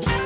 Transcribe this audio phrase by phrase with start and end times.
[0.00, 0.23] じゃあ。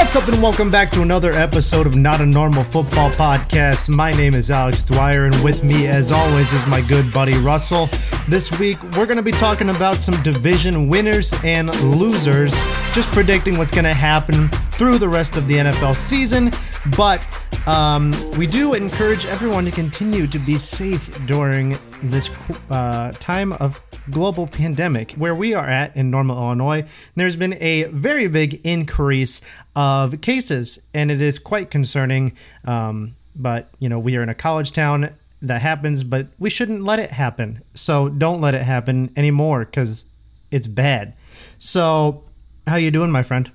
[0.00, 3.90] What's up, and welcome back to another episode of Not a Normal Football Podcast.
[3.90, 7.88] My name is Alex Dwyer, and with me, as always, is my good buddy Russell.
[8.26, 12.54] This week, we're going to be talking about some division winners and losers,
[12.92, 16.50] just predicting what's going to happen through the rest of the NFL season.
[16.96, 17.28] But
[17.68, 22.30] um, we do encourage everyone to continue to be safe during this
[22.70, 23.78] uh, time of
[24.10, 25.12] global pandemic.
[25.12, 26.84] Where we are at in Normal, Illinois,
[27.16, 29.40] there's been a very big increase
[29.74, 32.36] of cases, and it is quite concerning.
[32.64, 35.10] Um, but, you know, we are in a college town
[35.42, 37.62] that happens, but we shouldn't let it happen.
[37.74, 40.04] So don't let it happen anymore because
[40.50, 41.14] it's bad.
[41.58, 42.24] So,
[42.66, 43.50] how you doing, my friend?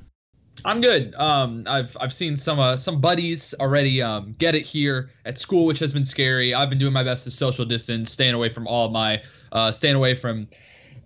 [0.64, 1.14] I'm good.
[1.16, 5.66] Um, I've I've seen some uh, some buddies already um, get it here at school,
[5.66, 6.56] which has been scary.
[6.56, 9.22] I've been doing my best to social distance, staying away from all of my,
[9.56, 10.48] uh, staying away from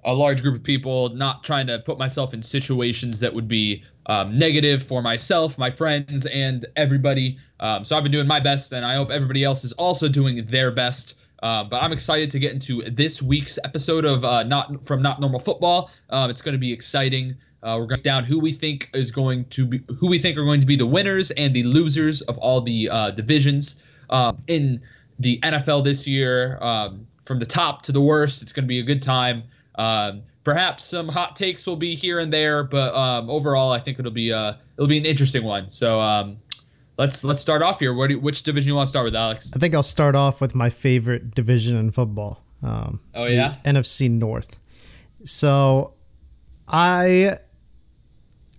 [0.03, 3.83] a large group of people, not trying to put myself in situations that would be
[4.07, 7.37] um, negative for myself, my friends, and everybody.
[7.59, 10.43] Um, so I've been doing my best, and I hope everybody else is also doing
[10.45, 11.15] their best.
[11.43, 15.21] Uh, but I'm excited to get into this week's episode of uh, not from not
[15.21, 15.91] normal football.
[16.09, 17.35] Um, it's going to be exciting.
[17.61, 20.37] Uh, we're going to down who we think is going to be who we think
[20.37, 24.33] are going to be the winners and the losers of all the uh, divisions uh,
[24.47, 24.81] in
[25.19, 28.41] the NFL this year, um, from the top to the worst.
[28.41, 29.43] It's going to be a good time.
[29.75, 33.99] Um, perhaps some hot takes will be here and there, but um, overall, I think
[33.99, 35.69] it'll be uh, it'll be an interesting one.
[35.69, 36.37] So um,
[36.97, 37.93] let's let's start off here.
[38.07, 39.51] Do, which division you want to start with, Alex?
[39.55, 42.41] I think I'll start off with my favorite division in football.
[42.63, 44.57] Um, oh yeah, NFC North.
[45.23, 45.93] So
[46.67, 47.37] I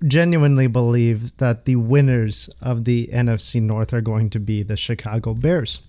[0.06, 5.34] genuinely believe that the winners of the NFC North are going to be the Chicago
[5.34, 5.80] Bears.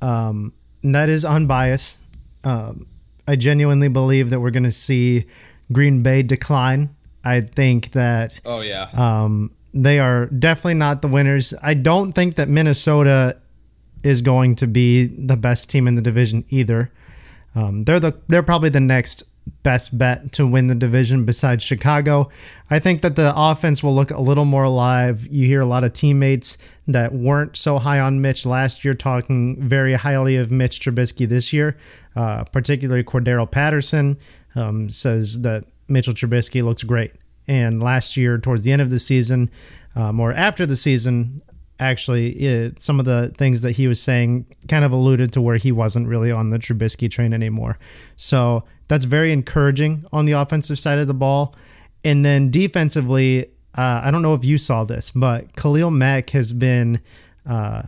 [0.00, 1.98] Um, that is unbiased.
[2.44, 2.86] Um,
[3.26, 5.26] I genuinely believe that we're going to see
[5.70, 6.94] Green Bay decline.
[7.24, 8.40] I think that.
[8.44, 8.88] Oh yeah.
[8.94, 11.54] Um, they are definitely not the winners.
[11.62, 13.38] I don't think that Minnesota
[14.02, 16.90] is going to be the best team in the division either.
[17.54, 19.22] Um, they're the they're probably the next
[19.62, 22.28] best bet to win the division besides Chicago.
[22.70, 25.26] I think that the offense will look a little more alive.
[25.28, 29.60] You hear a lot of teammates that weren't so high on Mitch last year talking
[29.60, 31.76] very highly of Mitch Trubisky this year,
[32.16, 34.16] uh, particularly Cordarrelle Patterson
[34.54, 37.12] um, says that Mitchell Trubisky looks great.
[37.48, 39.50] And last year, towards the end of the season,
[39.96, 41.42] um, or after the season,
[41.80, 45.56] actually it, some of the things that he was saying kind of alluded to where
[45.56, 47.78] he wasn't really on the Trubisky train anymore.
[48.16, 51.54] So that's very encouraging on the offensive side of the ball.
[52.04, 56.52] And then defensively, uh, I don't know if you saw this, but Khalil Mack has
[56.52, 57.00] been
[57.48, 57.84] uh,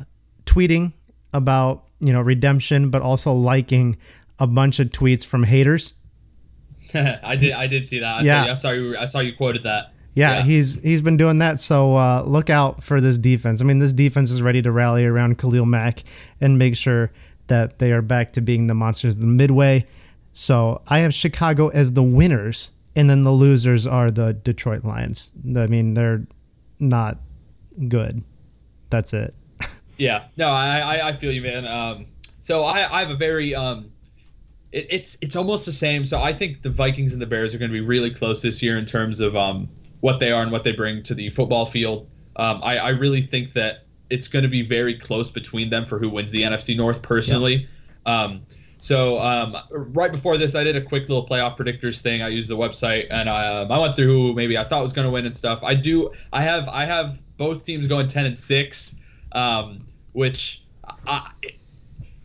[0.47, 0.95] tweeting
[1.35, 3.99] about you know redemption, but also liking
[4.39, 5.93] a bunch of tweets from haters.
[6.95, 7.53] I did.
[7.53, 8.21] I did see that.
[8.21, 8.97] I yeah, saw, I saw you.
[8.97, 9.93] I saw you quoted that.
[10.15, 11.61] Yeah, yeah, he's he's been doing that.
[11.61, 13.61] So uh, look out for this defense.
[13.61, 16.03] I mean, this defense is ready to rally around Khalil Mack
[16.41, 17.13] and make sure
[17.49, 19.87] that they are back to being the monsters of the midway.
[20.35, 25.33] So I have Chicago as the winners, and then the losers are the Detroit Lions.
[25.57, 26.27] I mean, they're
[26.81, 27.19] not
[27.89, 28.23] good.
[28.91, 29.33] That's it.
[29.97, 31.67] yeah, no, I I, feel you, man.
[31.67, 32.07] Um,
[32.41, 33.93] so I I have a very um,
[34.73, 36.05] it, it's it's almost the same.
[36.05, 38.61] So I think the Vikings and the Bears are going to be really close this
[38.61, 39.69] year in terms of um
[40.01, 42.09] what they are and what they bring to the football field.
[42.37, 46.01] Um, I, I really think that it's going to be very close between them for
[46.01, 47.03] who wins the NFC North.
[47.03, 47.69] Personally,
[48.05, 48.23] yeah.
[48.25, 48.43] um,
[48.85, 52.21] so um, right before this, I did a quick little playoff predictors thing.
[52.21, 54.93] I used the website and I, um, I went through who maybe I thought was
[54.93, 55.61] going to win and stuff.
[55.63, 56.13] I do.
[56.35, 58.95] I have I have both teams going ten and six,
[59.33, 60.63] um, which
[61.07, 61.31] I,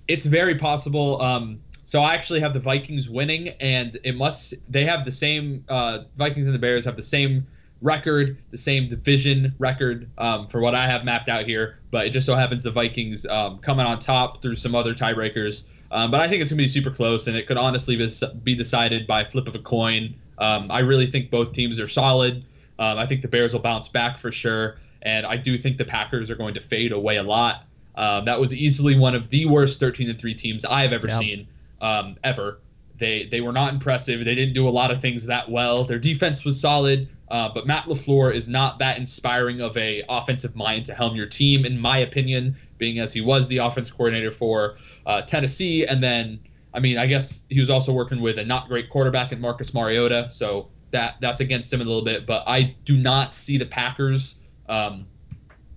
[0.09, 1.21] it's very possible.
[1.21, 5.63] Um, so I actually have the Vikings winning, and it must they have the same
[5.69, 7.47] uh, Vikings and the Bears have the same
[7.81, 11.79] record, the same division record um, for what I have mapped out here.
[11.89, 15.63] But it just so happens the Vikings um, coming on top through some other tiebreakers.
[15.91, 17.95] Um, but I think it's going to be super close, and it could honestly
[18.43, 20.15] be decided by flip of a coin.
[20.37, 22.45] Um, I really think both teams are solid.
[22.77, 25.85] Um, I think the Bears will bounce back for sure, and I do think the
[25.85, 27.65] Packers are going to fade away a lot.
[27.95, 31.07] Um, that was easily one of the worst 13 and three teams I have ever
[31.07, 31.19] yep.
[31.19, 31.47] seen
[31.81, 32.59] ever.
[32.97, 34.23] They they were not impressive.
[34.23, 35.83] They didn't do a lot of things that well.
[35.85, 37.09] Their defense was solid.
[37.29, 41.27] Uh, but Matt LaFleur is not that inspiring of a offensive mind to helm your
[41.27, 44.77] team, in my opinion, being as he was the offense coordinator for
[45.09, 46.39] uh, Tennessee and then
[46.73, 49.73] I mean, I guess he was also working with a not great quarterback in Marcus
[49.73, 52.27] Mariota, so that that's against him a little bit.
[52.27, 55.07] But I do not see the Packers um,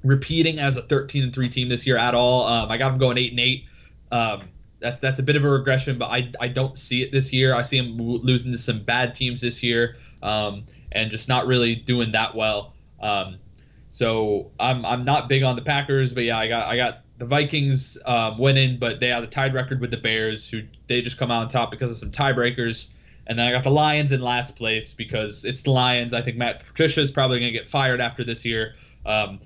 [0.05, 2.47] repeating as a 13 and three team this year at all.
[2.47, 3.65] Um, I got them going eight and eight.
[4.11, 4.51] Um,
[4.81, 7.55] that's that's a bit of a regression, but I I don't see it this year.
[7.55, 11.75] I see them losing to some bad teams this year, um, and just not really
[11.75, 12.75] doing that well.
[13.01, 13.39] Um,
[13.89, 17.29] so I'm I'm not big on the Packers, but yeah, I got I got the
[17.29, 21.19] Vikings um, in, but they have a tied record with the Bears, who they just
[21.19, 22.91] come out on top because of some tiebreakers.
[23.29, 26.15] And then I got the Lions in last place because it's the Lions.
[26.15, 28.75] I think Matt Patricia is probably going to get fired after this year.
[29.07, 29.39] Um,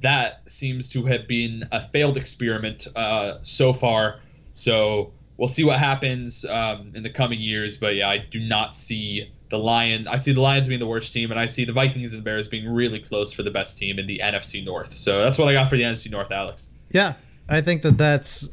[0.00, 4.20] that seems to have been a failed experiment uh, so far.
[4.52, 7.78] So we'll see what happens um, in the coming years.
[7.78, 10.06] But yeah, I do not see the Lions.
[10.06, 12.24] I see the Lions being the worst team, and I see the Vikings and the
[12.24, 14.92] Bears being really close for the best team in the NFC North.
[14.92, 16.68] So that's what I got for the NFC North, Alex.
[16.92, 17.14] Yeah,
[17.48, 18.50] I think that that's.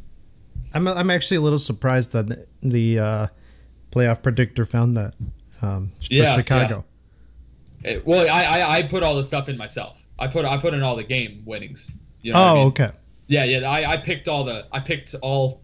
[0.74, 3.28] I'm I'm actually a little surprised that the uh,
[3.92, 5.14] playoff predictor found that.
[5.62, 6.86] Um, yeah, Chicago.
[7.84, 7.92] Yeah.
[7.92, 10.02] It, well, I, I I put all the stuff in myself.
[10.18, 11.92] I put I put in all the game winnings.
[12.22, 12.68] You know oh, I mean?
[12.68, 12.90] okay.
[13.28, 13.70] Yeah, yeah.
[13.70, 15.62] I, I picked all the I picked all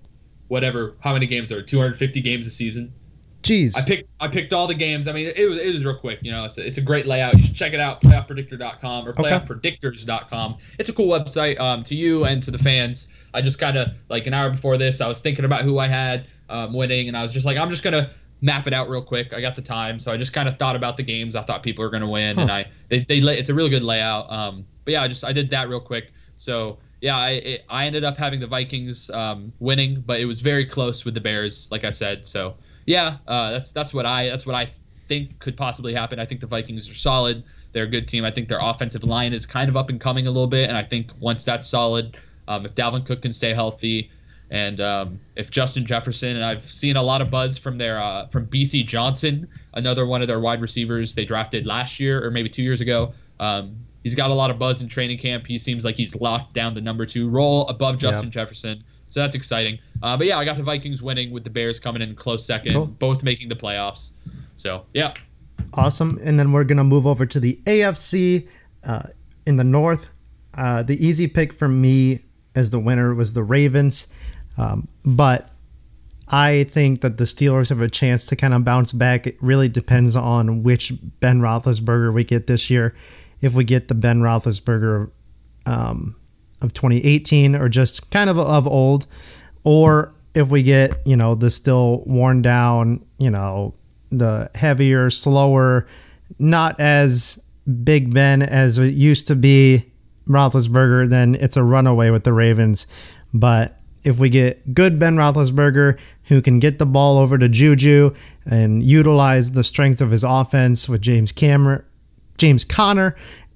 [0.47, 2.93] whatever how many games are 250 games a season.
[3.45, 3.77] Jeez.
[3.77, 5.07] I picked I picked all the games.
[5.07, 6.19] I mean, it was it was real quick.
[6.23, 7.37] You know, it's a, it's a great layout.
[7.37, 8.01] You should check it out.
[8.01, 10.57] Playoffpredictor.com or playoffpredictors.com.
[10.79, 11.59] It's a cool website.
[11.59, 13.07] Um, to you and to the fans.
[13.35, 15.87] I just kind of like an hour before this, I was thinking about who I
[15.87, 18.09] had um, winning, and I was just like, I'm just gonna
[18.41, 19.33] map it out real quick.
[19.33, 21.61] I got the time, so I just kind of thought about the games I thought
[21.61, 22.41] people were gonna win, huh.
[22.43, 24.31] and I they they it's a really good layout.
[24.31, 26.11] Um, but yeah, I just I did that real quick.
[26.37, 30.41] So yeah, I it, I ended up having the Vikings um, winning, but it was
[30.41, 32.25] very close with the Bears, like I said.
[32.25, 34.69] So yeah, uh, that's that's what I that's what I
[35.07, 36.19] think could possibly happen.
[36.19, 37.43] I think the Vikings are solid.
[37.71, 38.23] They're a good team.
[38.23, 40.77] I think their offensive line is kind of up and coming a little bit, and
[40.77, 42.17] I think once that's solid,
[42.47, 44.11] um, if Dalvin Cook can stay healthy,
[44.49, 48.27] and um, if Justin Jefferson, and I've seen a lot of buzz from their uh,
[48.27, 52.49] from Bisi Johnson, another one of their wide receivers they drafted last year or maybe
[52.49, 53.13] two years ago.
[53.39, 55.47] Um, he's got a lot of buzz in training camp.
[55.47, 58.33] He seems like he's locked down the number two role above Justin yep.
[58.33, 58.83] Jefferson.
[59.09, 59.79] So that's exciting.
[60.03, 62.73] Uh, but yeah, I got the Vikings winning with the Bears coming in close second,
[62.73, 62.87] cool.
[62.87, 64.11] both making the playoffs.
[64.55, 65.13] So yeah.
[65.73, 66.19] Awesome.
[66.23, 68.47] And then we're going to move over to the AFC
[68.83, 69.03] uh,
[69.45, 70.07] in the North.
[70.53, 72.21] Uh, the easy pick for me
[72.55, 74.07] as the winner was the Ravens.
[74.57, 75.49] Um, but
[76.29, 79.27] I think that the Steelers have a chance to kind of bounce back.
[79.27, 82.95] It really depends on which Ben Roethlisberger we get this year.
[83.41, 85.11] If we get the Ben Roethlisberger
[85.65, 86.15] um,
[86.65, 89.07] of 2018 or just kind of of old,
[89.63, 93.73] or if we get, you know, the still worn down, you know,
[94.11, 95.87] the heavier, slower,
[96.39, 97.41] not as
[97.83, 99.91] Big Ben as it used to be
[100.27, 102.87] Roethlisberger, then it's a runaway with the Ravens.
[103.33, 108.13] But if we get good Ben Roethlisberger who can get the ball over to Juju
[108.45, 111.83] and utilize the strengths of his offense with James Cameron,
[112.37, 113.15] James Conner,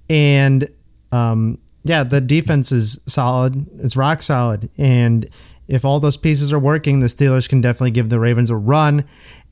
[0.09, 0.69] and
[1.11, 3.65] um, yeah, the defense is solid.
[3.79, 5.29] It's rock solid, and
[5.67, 9.05] if all those pieces are working, the Steelers can definitely give the Ravens a run.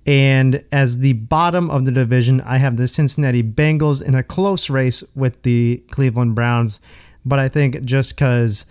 [0.08, 4.70] And as the bottom of the division, I have the Cincinnati Bengals in a close
[4.70, 6.80] race with the Cleveland Browns.
[7.24, 8.66] But I think just because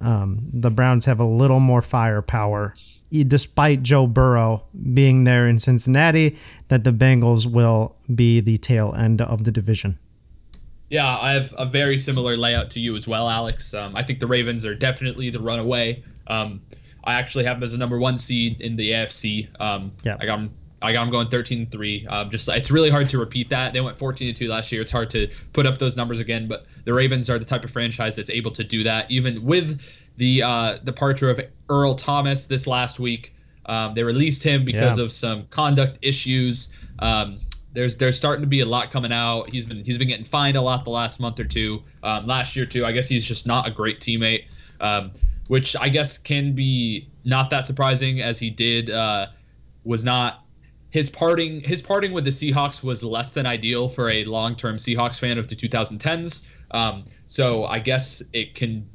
[0.00, 2.74] um, the Browns have a little more firepower,
[3.10, 6.36] despite Joe Burrow being there in Cincinnati,
[6.68, 9.98] that the Bengals will be the tail end of the division.
[10.90, 13.72] Yeah, I have a very similar layout to you as well, Alex.
[13.72, 16.02] Um, I think the Ravens are definitely the runaway.
[16.26, 16.60] Um,
[17.04, 19.48] I actually have them as a number one seed in the AFC.
[19.60, 20.16] Um, yeah.
[20.20, 20.50] I got them.
[20.82, 22.10] I got them going 13-3.
[22.10, 23.74] Um, just it's really hard to repeat that.
[23.74, 24.80] They went 14-2 last year.
[24.80, 26.48] It's hard to put up those numbers again.
[26.48, 29.78] But the Ravens are the type of franchise that's able to do that, even with
[30.16, 33.34] the uh, departure of Earl Thomas this last week.
[33.66, 35.04] Um, they released him because yeah.
[35.04, 36.72] of some conduct issues.
[36.98, 37.40] Um,
[37.72, 39.50] there's there's starting to be a lot coming out.
[39.50, 41.82] He's been he's been getting fined a lot the last month or two.
[42.02, 42.84] Um, last year too.
[42.84, 44.44] I guess he's just not a great teammate,
[44.80, 45.12] um,
[45.46, 49.26] which I guess can be not that surprising as he did uh,
[49.84, 50.44] was not
[50.90, 54.76] his parting his parting with the Seahawks was less than ideal for a long term
[54.76, 56.46] Seahawks fan of the 2010s.
[56.72, 58.88] Um, so I guess it can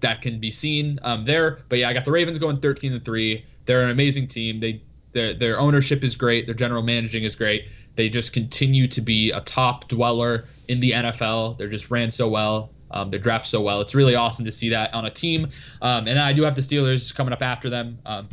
[0.00, 1.58] that can be seen um, there.
[1.68, 3.44] But yeah, I got the Ravens going 13 and three.
[3.66, 4.60] They're an amazing team.
[4.60, 6.46] They their their ownership is great.
[6.46, 7.66] Their general managing is great.
[7.96, 11.58] They just continue to be a top dweller in the NFL.
[11.58, 12.70] They're just ran so well.
[12.90, 13.80] Um, they draft so well.
[13.80, 15.50] It's really awesome to see that on a team.
[15.82, 17.98] Um, and I do have the Steelers coming up after them.
[18.06, 18.28] Um,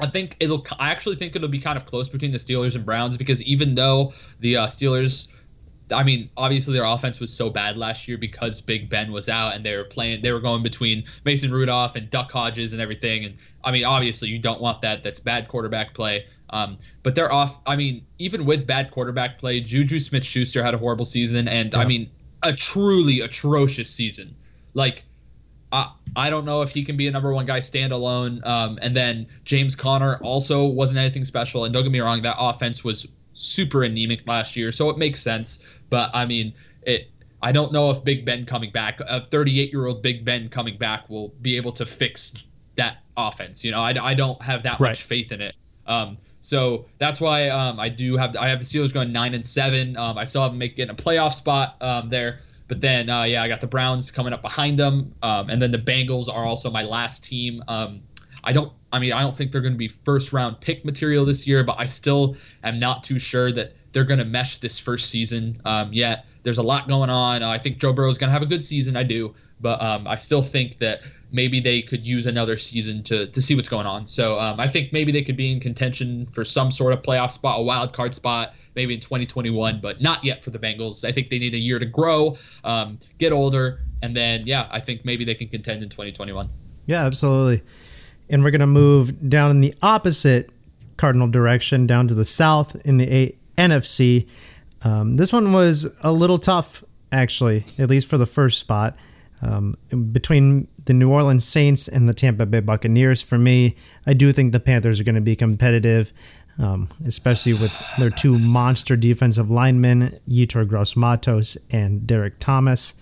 [0.00, 0.64] I think it'll.
[0.78, 3.74] I actually think it'll be kind of close between the Steelers and Browns because even
[3.74, 5.28] though the uh, Steelers
[5.92, 9.54] I mean, obviously their offense was so bad last year because Big Ben was out
[9.54, 10.22] and they were playing.
[10.22, 13.24] They were going between Mason Rudolph and Duck Hodges and everything.
[13.24, 15.02] And I mean, obviously you don't want that.
[15.04, 16.26] That's bad quarterback play.
[16.52, 17.60] Um, but they're off.
[17.66, 21.78] I mean, even with bad quarterback play, Juju Smith-Schuster had a horrible season, and yeah.
[21.78, 22.10] I mean,
[22.42, 24.36] a truly atrocious season.
[24.74, 25.04] Like,
[25.72, 28.46] I I don't know if he can be a number one guy standalone.
[28.46, 31.64] Um, and then James Conner also wasn't anything special.
[31.64, 35.20] And don't get me wrong, that offense was super anemic last year, so it makes
[35.20, 35.64] sense.
[35.90, 37.08] But I mean, it.
[37.44, 40.78] I don't know if Big Ben coming back, a 38 year old Big Ben coming
[40.78, 42.44] back, will be able to fix
[42.76, 43.64] that offense.
[43.64, 44.90] You know, I, I don't have that right.
[44.90, 45.56] much faith in it.
[45.86, 49.46] Um, so that's why um, I do have I have the Steelers going nine and
[49.46, 49.96] seven.
[49.96, 52.40] Um, I still have them making a playoff spot um, there.
[52.68, 55.72] But then, uh, yeah, I got the Browns coming up behind them, um, and then
[55.72, 57.62] the Bengals are also my last team.
[57.68, 58.00] Um,
[58.44, 61.24] I don't, I mean, I don't think they're going to be first round pick material
[61.24, 64.78] this year, but I still am not too sure that they're going to mesh this
[64.78, 66.24] first season um, yet.
[66.42, 67.42] There's a lot going on.
[67.42, 68.96] I think Joe Burrow is going to have a good season.
[68.96, 73.26] I do, but um, I still think that maybe they could use another season to
[73.26, 74.06] to see what's going on.
[74.06, 77.30] So um, I think maybe they could be in contention for some sort of playoff
[77.32, 81.06] spot, a wild card spot maybe in 2021, but not yet for the Bengals.
[81.06, 84.80] I think they need a year to grow, um, get older, and then yeah, I
[84.80, 86.48] think maybe they can contend in 2021.
[86.86, 87.62] Yeah, absolutely.
[88.30, 90.50] And we're gonna move down in the opposite
[90.96, 94.26] cardinal direction, down to the south in the a- NFC.
[94.84, 98.96] Um, this one was a little tough, actually, at least for the first spot.
[99.40, 99.76] Um,
[100.12, 104.52] between the New Orleans Saints and the Tampa Bay Buccaneers, for me, I do think
[104.52, 106.12] the Panthers are going to be competitive
[106.58, 112.94] um, especially with their two monster defensive linemen, Yetur Gross Matos and Derek Thomas.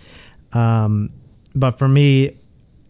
[0.52, 1.10] Um,
[1.54, 2.36] but for me,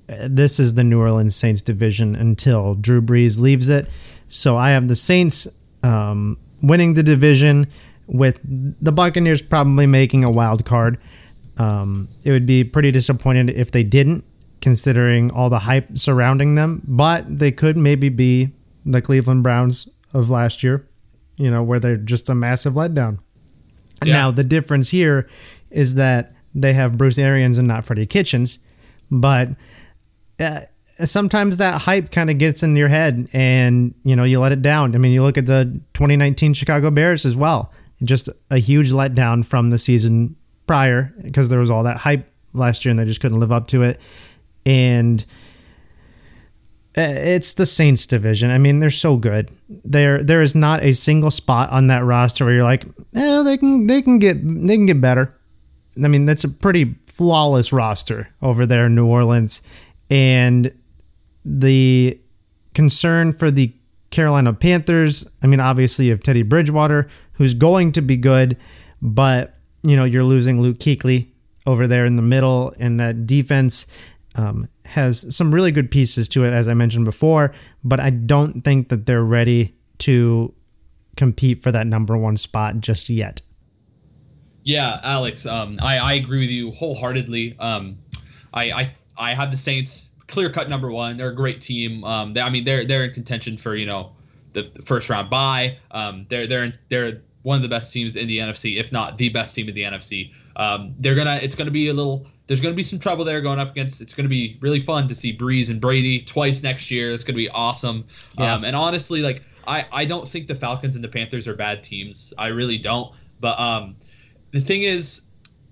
[0.06, 3.88] this is the New Orleans Saints division until Drew Brees leaves it.
[4.28, 5.46] So I have the Saints
[5.82, 7.66] um, winning the division
[8.10, 10.98] with the Buccaneers probably making a wild card.
[11.56, 14.24] Um, it would be pretty disappointed if they didn't,
[14.60, 16.82] considering all the hype surrounding them.
[16.86, 18.50] But they could maybe be
[18.84, 20.88] the Cleveland Browns of last year,
[21.36, 23.18] you know, where they're just a massive letdown.
[24.04, 24.14] Yeah.
[24.14, 25.28] Now, the difference here
[25.70, 28.58] is that they have Bruce Arians and not Freddie Kitchens,
[29.10, 29.50] but
[30.40, 30.62] uh,
[31.04, 34.62] sometimes that hype kind of gets in your head and, you know, you let it
[34.62, 34.94] down.
[34.94, 35.64] I mean, you look at the
[35.94, 37.72] 2019 Chicago Bears as well,
[38.04, 42.84] just a huge letdown from the season prior because there was all that hype last
[42.84, 44.00] year and they just couldn't live up to it.
[44.64, 45.24] And,
[46.98, 48.50] uh, it's the Saints division.
[48.50, 49.48] I mean, they're so good.
[49.84, 53.56] There there is not a single spot on that roster where you're like, eh, they
[53.56, 55.38] can they can get they can get better.
[56.02, 59.62] I mean, that's a pretty flawless roster over there in New Orleans.
[60.10, 60.72] And
[61.44, 62.18] the
[62.74, 63.72] concern for the
[64.10, 67.08] Carolina Panthers, I mean, obviously you have Teddy Bridgewater,
[67.40, 68.54] who's going to be good,
[69.00, 71.28] but you know, you're losing Luke Kuechly
[71.66, 73.86] over there in the middle, and that defense
[74.34, 78.62] um, has some really good pieces to it, as I mentioned before, but I don't
[78.62, 80.52] think that they're ready to
[81.16, 83.40] compete for that number one spot just yet.
[84.62, 87.56] Yeah, Alex, um, I, I agree with you wholeheartedly.
[87.58, 87.96] Um,
[88.52, 91.16] I, I I have the Saints clear cut number one.
[91.16, 92.04] They're a great team.
[92.04, 94.12] Um, they, I mean, they're they're in contention for you know
[94.52, 95.78] the, the first round bye.
[95.90, 99.28] Um, they're they're they're one of the best teams in the NFC, if not the
[99.30, 100.32] best team in the NFC.
[100.56, 103.40] Um, they're gonna it's gonna be a little there's going to be some trouble there
[103.40, 104.00] going up against.
[104.00, 107.12] It's going to be really fun to see Brees and Brady twice next year.
[107.12, 108.06] It's going to be awesome.
[108.36, 108.54] Yeah.
[108.54, 111.84] Um, and honestly, like I, I don't think the Falcons and the Panthers are bad
[111.84, 112.34] teams.
[112.36, 113.14] I really don't.
[113.38, 113.94] But um,
[114.50, 115.26] the thing is,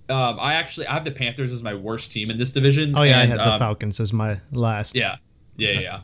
[0.08, 2.96] um, I actually I have the Panthers as my worst team in this division.
[2.96, 4.94] Oh yeah, and, I had the um, Falcons as my last.
[4.94, 5.16] Yeah,
[5.56, 6.00] yeah, yeah.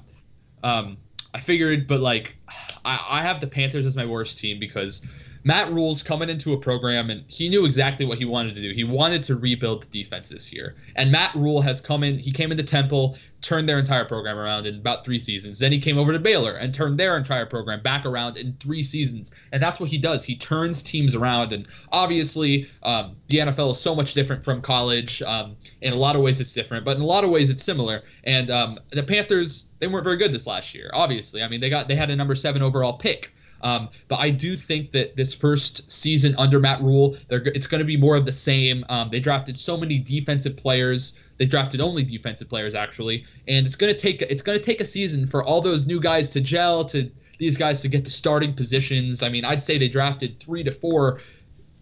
[0.64, 0.96] Um,
[1.32, 2.36] I figured, but like,
[2.84, 5.06] I, I have the Panthers as my worst team because
[5.46, 8.72] Matt Rhule's coming into a program and he knew exactly what he wanted to do.
[8.72, 10.74] He wanted to rebuild the defense this year.
[10.96, 14.66] And Matt Rule has come in, he came into Temple, turned their entire program around
[14.66, 15.58] in about three seasons.
[15.58, 18.82] Then he came over to Baylor and turned their entire program back around in three
[18.82, 19.32] seasons.
[19.52, 20.24] And that's what he does.
[20.24, 21.52] He turns teams around.
[21.52, 25.20] And obviously, um, the NFL is so much different from college.
[25.20, 27.62] Um, in a lot of ways, it's different, but in a lot of ways, it's
[27.62, 28.02] similar.
[28.24, 30.90] And um, the Panthers, they weren't very good this last year.
[30.94, 33.34] Obviously, I mean, they got they had a number seven overall pick.
[33.64, 37.84] Um, but I do think that this first season under Matt Rhule, it's going to
[37.84, 38.84] be more of the same.
[38.90, 41.18] Um, they drafted so many defensive players.
[41.38, 44.80] They drafted only defensive players actually, and it's going to take it's going to take
[44.80, 48.10] a season for all those new guys to gel, to these guys to get to
[48.10, 49.22] starting positions.
[49.22, 51.20] I mean, I'd say they drafted three to four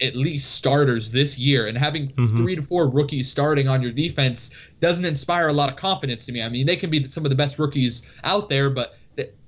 [0.00, 2.34] at least starters this year and having mm-hmm.
[2.36, 6.32] three to four rookies starting on your defense doesn't inspire a lot of confidence to
[6.32, 6.42] me.
[6.42, 8.96] I mean, they can be some of the best rookies out there, but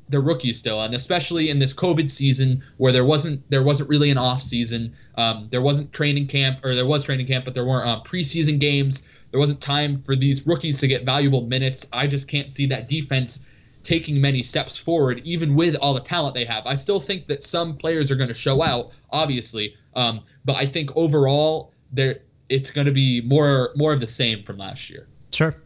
[0.09, 4.11] they're rookies still, and especially in this COVID season where there wasn't there wasn't really
[4.11, 4.95] an off season.
[5.17, 8.59] Um, there wasn't training camp, or there was training camp, but there weren't uh, preseason
[8.59, 9.09] games.
[9.31, 11.87] There wasn't time for these rookies to get valuable minutes.
[11.93, 13.45] I just can't see that defense
[13.83, 16.67] taking many steps forward, even with all the talent they have.
[16.67, 20.67] I still think that some players are going to show out, obviously, um, but I
[20.67, 25.07] think overall there it's going to be more more of the same from last year.
[25.33, 25.57] Sure.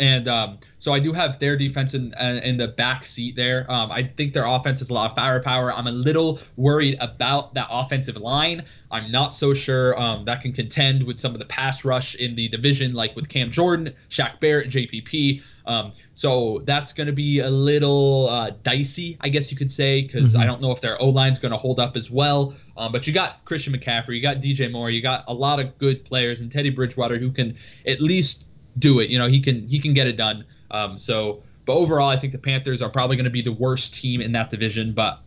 [0.00, 3.70] And um, so I do have their defense in uh, in the back seat there.
[3.70, 5.72] Um, I think their offense has a lot of firepower.
[5.72, 8.64] I'm a little worried about that offensive line.
[8.90, 12.34] I'm not so sure um, that can contend with some of the pass rush in
[12.34, 15.42] the division, like with Cam Jordan, Shaq Barrett, JPP.
[15.66, 20.02] Um, so that's going to be a little uh, dicey, I guess you could say,
[20.02, 20.42] because mm-hmm.
[20.42, 22.54] I don't know if their O line is going to hold up as well.
[22.76, 25.78] Um, but you got Christian McCaffrey, you got DJ Moore, you got a lot of
[25.78, 28.46] good players, and Teddy Bridgewater who can at least
[28.78, 29.10] do it.
[29.10, 30.44] You know, he can he can get it done.
[30.70, 33.94] Um, so, but overall, I think the Panthers are probably going to be the worst
[33.94, 34.92] team in that division.
[34.92, 35.20] But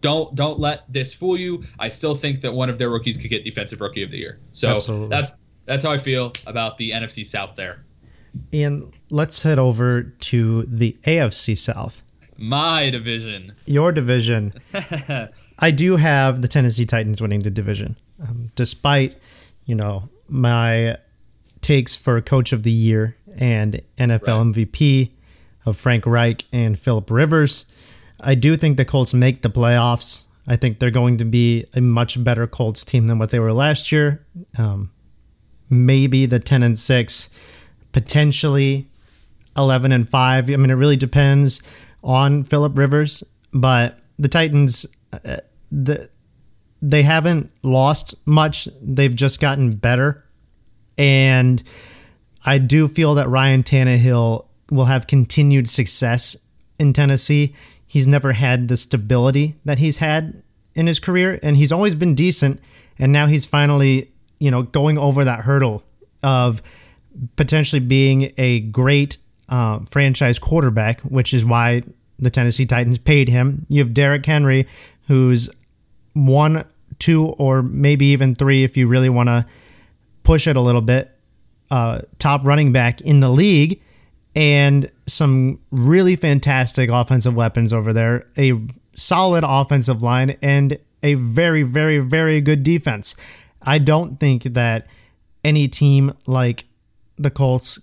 [0.00, 1.64] don't don't let this fool you.
[1.78, 4.38] I still think that one of their rookies could get Defensive Rookie of the Year.
[4.52, 5.08] So Absolutely.
[5.08, 5.36] that's
[5.66, 7.84] that's how I feel about the NFC South there.
[8.52, 12.02] And let's head over to the AFC South.
[12.36, 13.54] My division.
[13.64, 14.52] Your division.
[15.58, 19.16] I do have the Tennessee Titans winning the division, um, despite
[19.66, 20.98] you know my
[21.64, 24.54] takes for Coach of the Year and NFL right.
[24.54, 25.10] MVP
[25.64, 27.64] of Frank Reich and Philip Rivers.
[28.20, 30.24] I do think the Colts make the playoffs.
[30.46, 33.54] I think they're going to be a much better Colts team than what they were
[33.54, 34.24] last year.
[34.58, 34.90] Um,
[35.70, 37.30] maybe the 10 and 6,
[37.92, 38.86] potentially
[39.56, 40.50] 11 and 5.
[40.50, 41.62] I mean, it really depends
[42.02, 45.38] on Philip Rivers, but the Titans, uh,
[45.72, 46.10] the,
[46.82, 48.68] they haven't lost much.
[48.82, 50.23] They've just gotten better.
[50.96, 51.62] And
[52.44, 56.36] I do feel that Ryan Tannehill will have continued success
[56.78, 57.54] in Tennessee.
[57.86, 60.42] He's never had the stability that he's had
[60.74, 62.60] in his career, and he's always been decent.
[62.98, 65.82] And now he's finally, you know, going over that hurdle
[66.22, 66.62] of
[67.36, 71.82] potentially being a great uh, franchise quarterback, which is why
[72.18, 73.66] the Tennessee Titans paid him.
[73.68, 74.66] You have Derrick Henry,
[75.06, 75.50] who's
[76.14, 76.64] one,
[76.98, 79.46] two, or maybe even three if you really want to
[80.24, 81.16] push it a little bit,
[81.70, 83.80] uh, top running back in the league,
[84.34, 88.60] and some really fantastic offensive weapons over there, a
[88.96, 93.14] solid offensive line, and a very, very, very good defense.
[93.62, 94.86] I don't think that
[95.44, 96.64] any team like
[97.16, 97.78] the Colts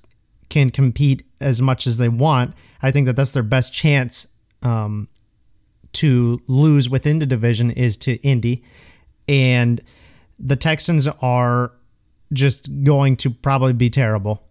[0.49, 2.53] can compete as much as they want.
[2.81, 4.27] I think that that's their best chance
[4.61, 5.07] um,
[5.93, 8.63] to lose within the division is to Indy.
[9.27, 9.81] And
[10.39, 11.71] the Texans are
[12.33, 14.43] just going to probably be terrible.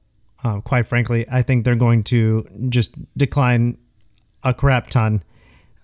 [0.43, 3.77] Uh, quite frankly, I think they're going to just decline
[4.43, 5.23] a crap ton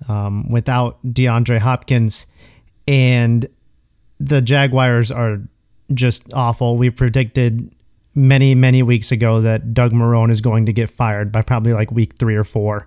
[0.08, 2.26] um, without DeAndre Hopkins.
[2.88, 3.48] And
[4.18, 5.40] the Jaguars are
[5.92, 6.76] just awful.
[6.76, 7.70] We predicted
[8.14, 11.90] many, many weeks ago that Doug Marrone is going to get fired by probably like
[11.92, 12.86] week three or four.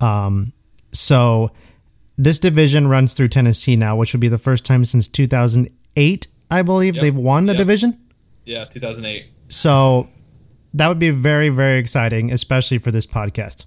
[0.00, 0.52] Um,
[0.92, 1.52] so
[2.18, 6.62] this division runs through Tennessee now, which would be the first time since 2008, I
[6.62, 7.02] believe, yep.
[7.02, 7.58] they've won a yep.
[7.58, 7.98] division.
[8.44, 9.26] Yeah, 2008.
[9.48, 10.08] So
[10.74, 13.64] that would be very, very exciting, especially for this podcast.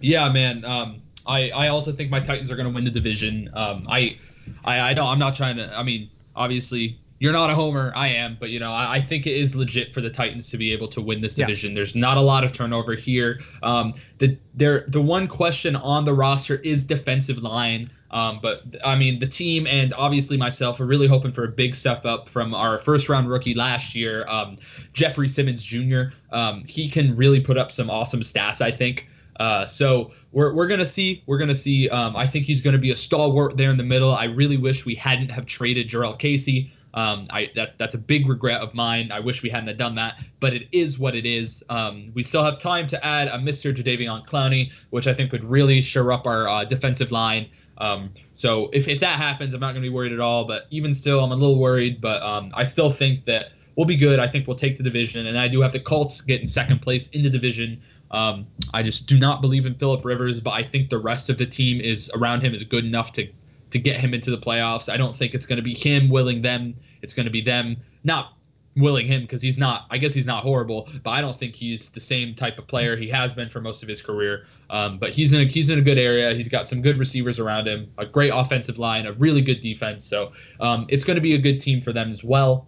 [0.00, 0.64] Yeah, man.
[0.64, 3.50] Um, I, I also think my Titans are going to win the division.
[3.54, 4.18] Um, I,
[4.64, 5.06] I, I don't.
[5.06, 5.76] I'm not trying to.
[5.76, 7.92] I mean, obviously, you're not a homer.
[7.94, 10.58] I am, but you know, I, I, think it is legit for the Titans to
[10.58, 11.70] be able to win this division.
[11.70, 11.76] Yeah.
[11.76, 13.40] There's not a lot of turnover here.
[13.62, 17.90] Um, the there the one question on the roster is defensive line.
[18.10, 21.74] Um, but I mean, the team and obviously myself are really hoping for a big
[21.74, 24.58] step up from our first round rookie last year, um,
[24.92, 26.02] Jeffery Simmons Jr.
[26.30, 29.08] Um, he can really put up some awesome stats, I think.
[29.40, 31.88] Uh, so we're, we're gonna see we're gonna see.
[31.88, 34.14] Um, I think he's gonna be a stalwart there in the middle.
[34.14, 36.72] I really wish we hadn't have traded Jurrell Casey.
[36.94, 39.12] Um, I that that's a big regret of mine.
[39.12, 41.62] I wish we hadn't done that, but it is what it is.
[41.68, 43.74] Um, we still have time to add a Mr.
[43.74, 47.48] Jadeveon Clowney, which I think would really shore up our uh, defensive line.
[47.78, 50.46] Um, so if, if that happens, I'm not going to be worried at all.
[50.46, 52.00] But even still, I'm a little worried.
[52.00, 54.18] But um, I still think that we'll be good.
[54.18, 57.08] I think we'll take the division, and I do have the Colts getting second place
[57.10, 57.80] in the division.
[58.10, 61.38] Um, I just do not believe in Philip Rivers, but I think the rest of
[61.38, 63.28] the team is around him is good enough to
[63.70, 64.92] to get him into the playoffs.
[64.92, 66.74] I don't think it's going to be him willing them.
[67.02, 68.32] It's going to be them not
[68.76, 69.86] willing him because he's not.
[69.90, 72.96] I guess he's not horrible, but I don't think he's the same type of player
[72.96, 74.46] he has been for most of his career.
[74.68, 76.34] Um, but he's in a, he's in a good area.
[76.34, 80.04] He's got some good receivers around him, a great offensive line, a really good defense.
[80.04, 82.66] So um, it's going to be a good team for them as well.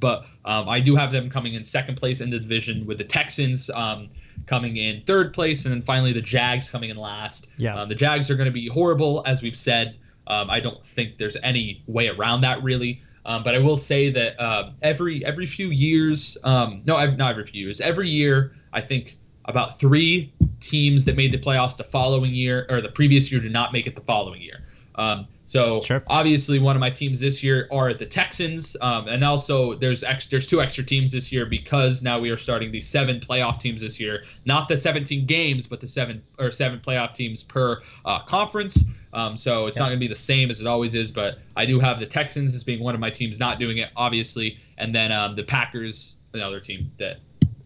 [0.00, 3.04] But um, I do have them coming in second place in the division with the
[3.04, 4.08] Texans um,
[4.46, 7.48] coming in third place, and then finally the Jags coming in last.
[7.56, 7.80] Yeah.
[7.80, 9.96] Um, the Jags are going to be horrible, as we've said.
[10.26, 13.02] Um, I don't think there's any way around that really.
[13.24, 17.44] Um, but I will say that uh, every every few years, um, no, not every
[17.44, 22.34] few years, every year, I think about three teams that made the playoffs the following
[22.34, 24.62] year or the previous year did not make it the following year.
[24.94, 26.02] Um, so Sure.
[26.08, 30.26] obviously, one of my teams this year are the Texans, um, and also there's ex-
[30.26, 33.80] there's two extra teams this year because now we are starting the seven playoff teams
[33.80, 38.18] this year, not the 17 games, but the seven or seven playoff teams per uh,
[38.24, 38.84] conference.
[39.14, 41.64] Um, so it's not going to be the same as it always is, but I
[41.64, 44.94] do have the Texans as being one of my teams not doing it, obviously, and
[44.94, 47.20] then um, the Packers, another team that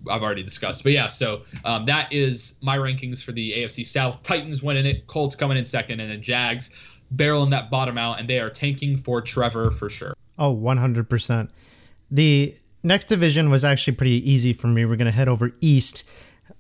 [0.09, 0.83] I've already discussed.
[0.83, 4.23] But yeah, so um, that is my rankings for the AFC South.
[4.23, 6.75] Titans winning it, Colts coming in second, and then Jags
[7.17, 10.15] barreling that bottom out, and they are tanking for Trevor for sure.
[10.39, 11.49] Oh, 100%.
[12.11, 14.85] The next division was actually pretty easy for me.
[14.85, 16.05] We're going to head over east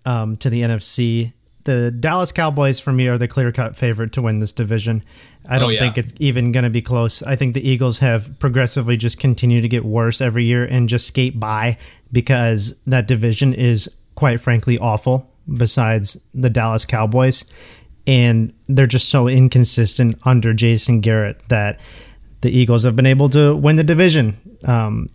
[0.04, 1.32] um, to the NFC.
[1.64, 5.04] The Dallas Cowboys, for me, are the clear cut favorite to win this division.
[5.48, 5.80] I don't yeah.
[5.80, 7.22] think it's even going to be close.
[7.22, 11.06] I think the Eagles have progressively just continued to get worse every year and just
[11.06, 11.78] skate by
[12.10, 17.44] because that division is, quite frankly, awful, besides the Dallas Cowboys.
[18.06, 21.78] And they're just so inconsistent under Jason Garrett that
[22.40, 25.08] the Eagles have been able to win the division um,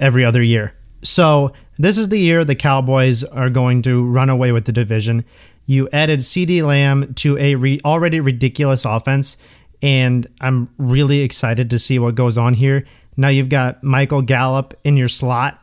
[0.00, 0.74] every other year.
[1.02, 5.24] So this is the year the Cowboys are going to run away with the division.
[5.66, 9.36] You added CeeDee Lamb to a re- already ridiculous offense,
[9.80, 12.84] and I'm really excited to see what goes on here.
[13.16, 15.60] Now you've got Michael Gallup in your slot,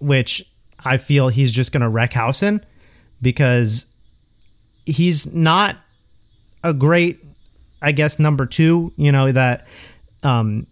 [0.00, 0.42] which
[0.84, 2.64] I feel he's just going to wreck house in
[3.22, 3.86] because
[4.86, 5.76] he's not
[6.64, 7.20] a great,
[7.80, 9.66] I guess, number two, you know, that
[10.24, 10.66] um,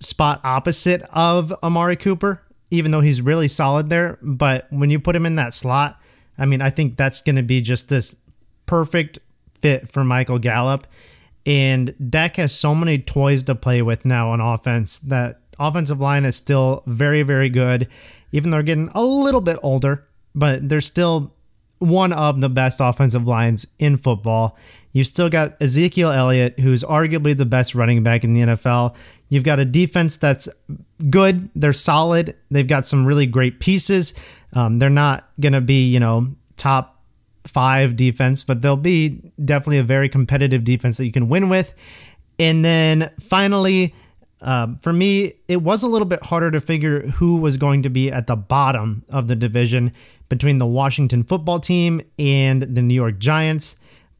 [0.00, 4.18] spot opposite of Amari Cooper, even though he's really solid there.
[4.22, 6.00] But when you put him in that slot,
[6.36, 8.16] I mean, I think that's going to be just this
[8.66, 9.20] perfect
[9.60, 10.86] fit for Michael Gallup.
[11.46, 16.24] And Dak has so many toys to play with now on offense that offensive line
[16.24, 17.88] is still very, very good,
[18.32, 21.34] even though they're getting a little bit older, but they're still
[21.78, 24.56] one of the best offensive lines in football.
[24.94, 28.94] You've still got Ezekiel Elliott, who's arguably the best running back in the NFL.
[29.28, 30.48] You've got a defense that's
[31.10, 31.50] good.
[31.56, 32.36] They're solid.
[32.52, 34.14] They've got some really great pieces.
[34.52, 37.02] Um, they're not going to be, you know, top
[37.44, 41.74] five defense, but they'll be definitely a very competitive defense that you can win with.
[42.38, 43.92] And then finally,
[44.42, 47.90] um, for me, it was a little bit harder to figure who was going to
[47.90, 49.92] be at the bottom of the division
[50.28, 53.74] between the Washington football team and the New York Giants.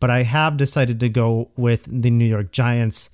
[0.04, 3.08] But I have decided to go with the New York Giants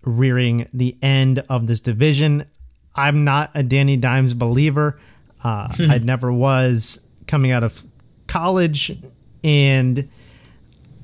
[0.00, 2.46] rearing the end of this division.
[2.94, 4.98] I'm not a Danny Dimes believer.
[5.42, 7.84] Uh, I never was coming out of
[8.26, 8.98] college.
[9.44, 10.08] And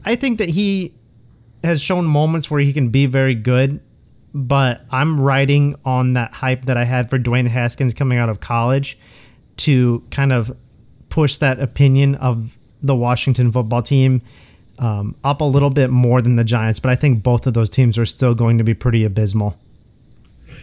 [0.06, 0.94] I think that he
[1.62, 3.78] has shown moments where he can be very good,
[4.32, 8.40] but I'm riding on that hype that I had for Dwayne Haskins coming out of
[8.40, 8.98] college
[9.58, 10.56] to kind of
[11.10, 14.22] push that opinion of the Washington football team
[14.80, 16.80] um, up a little bit more than the Giants.
[16.80, 19.56] But I think both of those teams are still going to be pretty abysmal.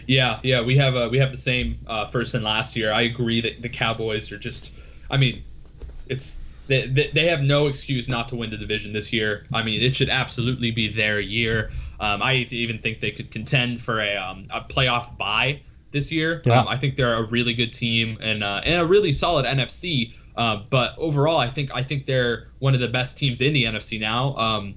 [0.07, 2.91] Yeah, yeah, we have uh, we have the same uh, first and last year.
[2.91, 4.73] I agree that the Cowboys are just.
[5.09, 5.43] I mean,
[6.07, 9.45] it's they, they, have no excuse not to win the division this year.
[9.53, 11.71] I mean, it should absolutely be their year.
[11.99, 16.41] Um, I even think they could contend for a, um, a playoff bye this year.
[16.45, 16.61] Yeah.
[16.61, 20.13] Um, I think they're a really good team and uh, and a really solid NFC.
[20.37, 23.63] Uh, but overall, I think I think they're one of the best teams in the
[23.63, 24.35] NFC now.
[24.35, 24.75] Um,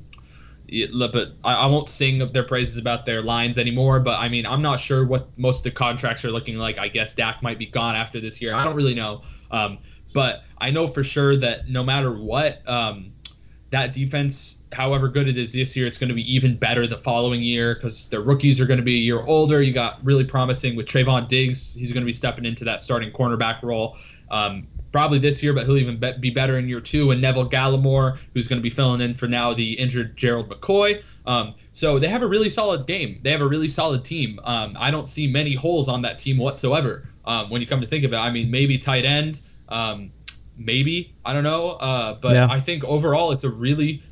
[1.12, 4.00] but I, I won't sing their praises about their lines anymore.
[4.00, 6.78] But I mean, I'm not sure what most of the contracts are looking like.
[6.78, 8.54] I guess Dak might be gone after this year.
[8.54, 9.22] I don't really know.
[9.50, 9.78] Um,
[10.14, 13.12] but I know for sure that no matter what, um,
[13.70, 16.98] that defense, however good it is this year, it's going to be even better the
[16.98, 19.62] following year because their rookies are going to be a year older.
[19.62, 21.74] You got really promising with Trevon Diggs.
[21.74, 23.96] He's going to be stepping into that starting cornerback role.
[24.30, 27.10] Um, probably this year, but he'll even be- be better in year two.
[27.10, 31.02] And Neville Gallimore, who's going to be filling in for now the injured Gerald McCoy.
[31.26, 33.20] Um, so they have a really solid game.
[33.22, 34.40] They have a really solid team.
[34.42, 37.08] Um, I don't see many holes on that team whatsoever.
[37.24, 40.10] Um, when you come to think of it, I mean, maybe tight end, um,
[40.56, 42.48] maybe I don't know, uh, but Yeah.
[42.50, 44.02] I think overall it's a really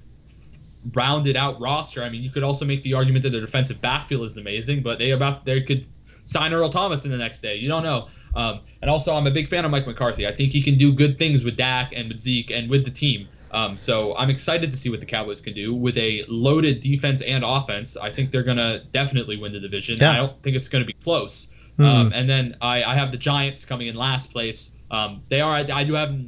[0.95, 2.03] rounded out roster.
[2.03, 4.99] I mean, you could also make the argument that their defensive backfield is amazing, but
[4.99, 5.87] they about they could
[6.25, 7.57] sign Earl Thomas in the next day.
[7.57, 8.09] You don't know.
[8.35, 10.27] Um, and also, I'm a big fan of Mike McCarthy.
[10.27, 12.91] I think he can do good things with Dak and with Zeke and with the
[12.91, 13.29] team.
[13.51, 17.23] Um, so I'm excited to see what the Cowboys can do with a loaded defense
[17.23, 17.97] and offense.
[17.97, 19.99] I think they're gonna definitely win the division.
[19.99, 20.11] Yeah.
[20.11, 21.55] I don't think it's gonna be close.
[21.79, 21.85] Mm.
[21.85, 24.77] Um, and then I, I have the Giants coming in last place.
[24.91, 26.19] Um, they are I, do have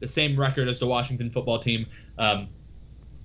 [0.00, 1.86] the same record as the Washington football team.
[2.18, 2.48] Um,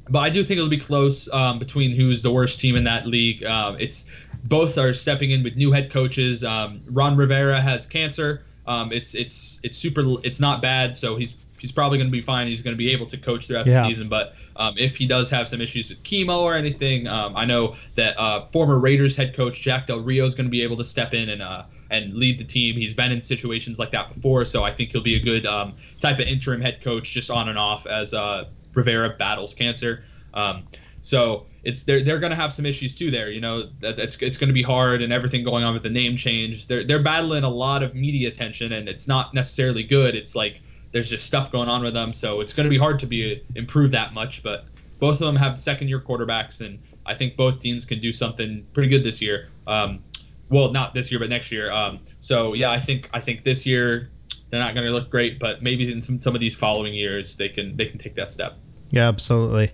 [0.09, 3.05] but I do think it'll be close um, between who's the worst team in that
[3.07, 3.43] league.
[3.43, 4.09] Uh, it's
[4.43, 6.43] both are stepping in with new head coaches.
[6.43, 8.43] Um, Ron Rivera has cancer.
[8.65, 10.03] Um, it's it's it's super.
[10.23, 12.47] It's not bad, so he's he's probably going to be fine.
[12.47, 13.81] He's going to be able to coach throughout yeah.
[13.81, 14.09] the season.
[14.09, 17.75] But um, if he does have some issues with chemo or anything, um, I know
[17.95, 20.85] that uh, former Raiders head coach Jack Del Rio is going to be able to
[20.85, 22.75] step in and uh, and lead the team.
[22.75, 25.73] He's been in situations like that before, so I think he'll be a good um,
[25.99, 30.03] type of interim head coach, just on and off as uh, Rivera battles cancer.
[30.33, 30.67] Um,
[31.01, 33.29] so it's they're they're going to have some issues too there.
[33.29, 35.89] You know that it's it's going to be hard and everything going on with the
[35.89, 36.67] name change.
[36.67, 40.15] They're they're battling a lot of media attention and it's not necessarily good.
[40.15, 42.99] It's like there's just stuff going on with them, so it's going to be hard
[42.99, 44.43] to be improve that much.
[44.43, 44.65] But
[44.99, 48.65] both of them have second year quarterbacks, and I think both teams can do something
[48.73, 49.49] pretty good this year.
[49.67, 50.03] Um,
[50.49, 51.71] well, not this year, but next year.
[51.71, 54.09] Um, so yeah, I think I think this year
[54.49, 57.37] they're not going to look great, but maybe in some some of these following years
[57.37, 58.57] they can they can take that step.
[58.91, 59.71] Yeah, absolutely.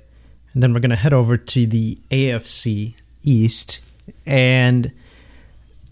[0.55, 3.81] And then we're going to head over to the AFC East.
[4.25, 4.91] And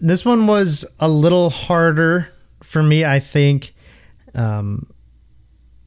[0.00, 3.74] this one was a little harder for me, I think.
[4.34, 4.90] Um,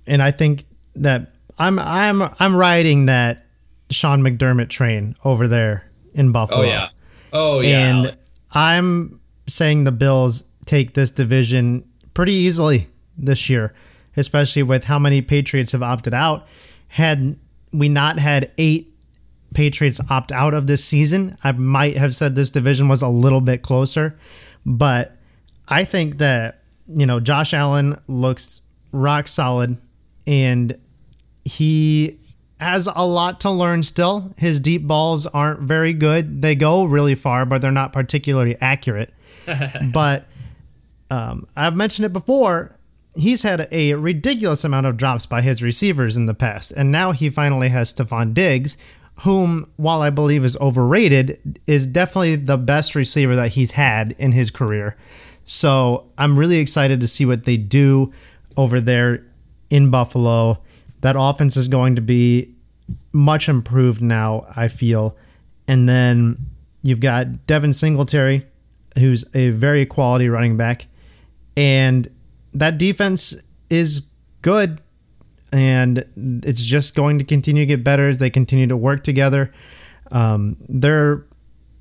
[0.06, 3.46] and I think that I'm I'm I'm riding that
[3.90, 6.62] Sean McDermott train over there in Buffalo.
[6.62, 6.90] Oh yeah.
[7.34, 7.90] Oh yeah.
[7.90, 8.40] And Alex.
[8.54, 12.88] I'm saying the Bills take this division pretty easily
[13.18, 13.74] this year,
[14.16, 16.48] especially with how many Patriots have opted out.
[16.90, 17.38] Had
[17.72, 18.94] we not had eight
[19.54, 23.42] Patriots opt out of this season, I might have said this division was a little
[23.42, 24.18] bit closer.
[24.66, 25.16] But
[25.68, 29.78] I think that, you know, Josh Allen looks rock solid
[30.26, 30.78] and
[31.46, 32.20] he
[32.60, 34.34] has a lot to learn still.
[34.38, 36.42] His deep balls aren't very good.
[36.42, 39.14] They go really far, but they're not particularly accurate.
[39.94, 40.26] but
[41.10, 42.77] um, I've mentioned it before
[43.18, 47.12] he's had a ridiculous amount of drops by his receivers in the past, and now
[47.12, 48.78] he finally has Stefon Diggs,
[49.22, 54.32] whom, while I believe is overrated, is definitely the best receiver that he's had in
[54.32, 54.96] his career.
[55.46, 58.14] So I'm really excited to see what they do
[58.56, 59.26] over there
[59.70, 60.62] in Buffalo.
[61.02, 62.54] That offense is going to be
[63.12, 65.18] much improved now, I feel.
[65.68, 66.38] And then
[66.84, 68.46] you've got Devin Singletary,
[68.98, 70.88] who's a very quality running back.
[71.56, 72.08] And
[72.60, 73.36] that defense
[73.70, 74.08] is
[74.42, 74.82] good
[75.52, 76.04] and
[76.44, 79.54] it's just going to continue to get better as they continue to work together.
[80.12, 81.26] Um, there,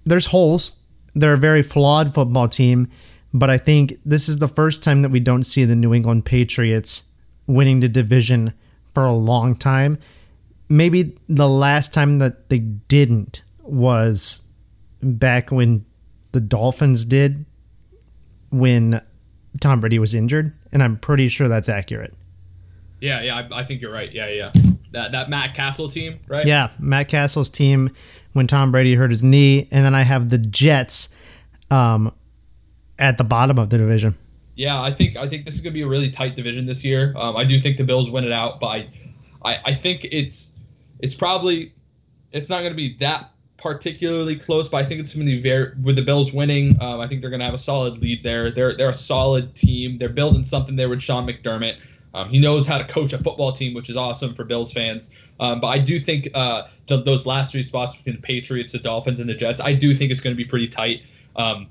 [0.05, 0.79] there's holes.
[1.15, 2.89] They're a very flawed football team,
[3.33, 6.25] but I think this is the first time that we don't see the New England
[6.25, 7.05] Patriots
[7.47, 8.53] winning the division
[8.95, 9.99] for a long time.
[10.69, 14.43] Maybe the last time that they didn't was
[15.03, 15.85] back when
[16.33, 17.47] the Dolphins did
[18.51, 19.01] when
[19.61, 22.15] Tom Brady was injured, and I'm pretty sure that's accurate.
[23.01, 24.11] Yeah, yeah, I, I, think you're right.
[24.11, 24.53] Yeah, yeah.
[24.93, 26.47] That that Matt Cassel team, right?
[26.47, 27.91] Yeah, Matt Cassel's team
[28.33, 31.15] when Tom Brady hurt his knee, and then I have the Jets
[31.71, 32.13] um,
[32.99, 34.17] at the bottom of the division.
[34.55, 37.15] Yeah, I think I think this is gonna be a really tight division this year.
[37.17, 38.89] Um, I do think the Bills win it out, but I,
[39.45, 40.51] I, I think it's
[40.99, 41.75] it's probably
[42.33, 43.31] it's not gonna be that
[43.67, 46.81] particularly close, but I think it's going to be very with the Bills winning.
[46.81, 48.51] Um, I think they're going to have a solid lead there.
[48.51, 49.99] They're they're a solid team.
[49.99, 51.77] They're building something there with Sean McDermott.
[52.15, 55.11] Um, he knows how to coach a football team, which is awesome for Bills fans.
[55.39, 59.21] Um, but I do think uh, those last three spots between the Patriots, the Dolphins,
[59.21, 61.03] and the Jets, I do think it's going to be pretty tight.
[61.37, 61.69] Um,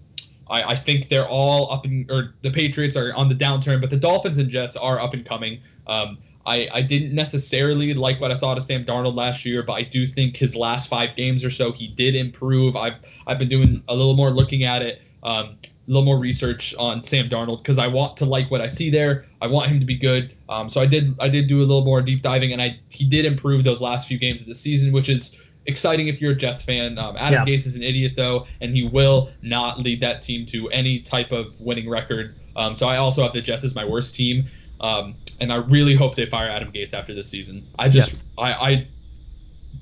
[0.48, 3.90] I, I, think they're all up in, or the Patriots are on the downturn, but
[3.90, 5.62] the Dolphins and Jets are up and coming.
[5.88, 9.74] Um, I, I didn't necessarily like what I saw to Sam Darnold last year, but
[9.74, 12.76] I do think his last five games or so he did improve.
[12.76, 16.76] I've I've been doing a little more looking at it, um, a little more research
[16.78, 19.26] on Sam Darnold because I want to like what I see there.
[19.42, 20.36] I want him to be good.
[20.48, 23.06] Um, so I did I did do a little more deep diving, and I he
[23.06, 26.36] did improve those last few games of the season, which is exciting if you're a
[26.36, 27.00] Jets fan.
[27.00, 27.54] Um, Adam yeah.
[27.54, 31.32] Gase is an idiot though, and he will not lead that team to any type
[31.32, 32.36] of winning record.
[32.56, 34.46] Um, so I also have the Jets as my worst team.
[34.80, 37.66] Um, and I really hope they fire Adam Gase after this season.
[37.78, 38.20] I just, yeah.
[38.38, 38.88] I, I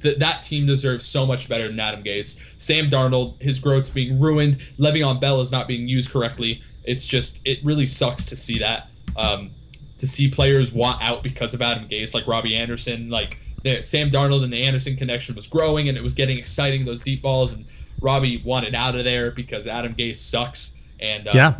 [0.01, 2.39] th- that team deserves so much better than Adam Gase.
[2.57, 4.59] Sam Darnold, his growth's being ruined.
[4.79, 6.61] Le'Veon Bell is not being used correctly.
[6.83, 8.87] It's just, it really sucks to see that.
[9.15, 9.51] Um,
[9.99, 14.11] to see players want out because of Adam Gase, like Robbie Anderson, like the, Sam
[14.11, 16.83] Darnold and the Anderson connection was growing and it was getting exciting.
[16.83, 17.63] Those deep balls and
[18.01, 20.75] Robbie wanted out of there because Adam Gase sucks.
[20.99, 21.55] And uh, yeah,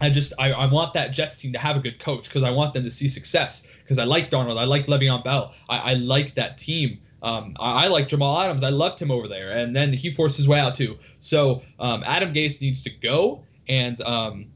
[0.00, 2.50] I just I, I want that Jets team to have a good coach because I
[2.50, 5.94] want them to see success because I like Darnold, I like Le'Veon Bell, I, I
[5.94, 7.00] like that team.
[7.20, 8.62] Um, I, I, like Jamal Adams.
[8.62, 10.98] I loved him over there, and then he forced his way out too.
[11.18, 14.46] So um, Adam Gase needs to go, and um,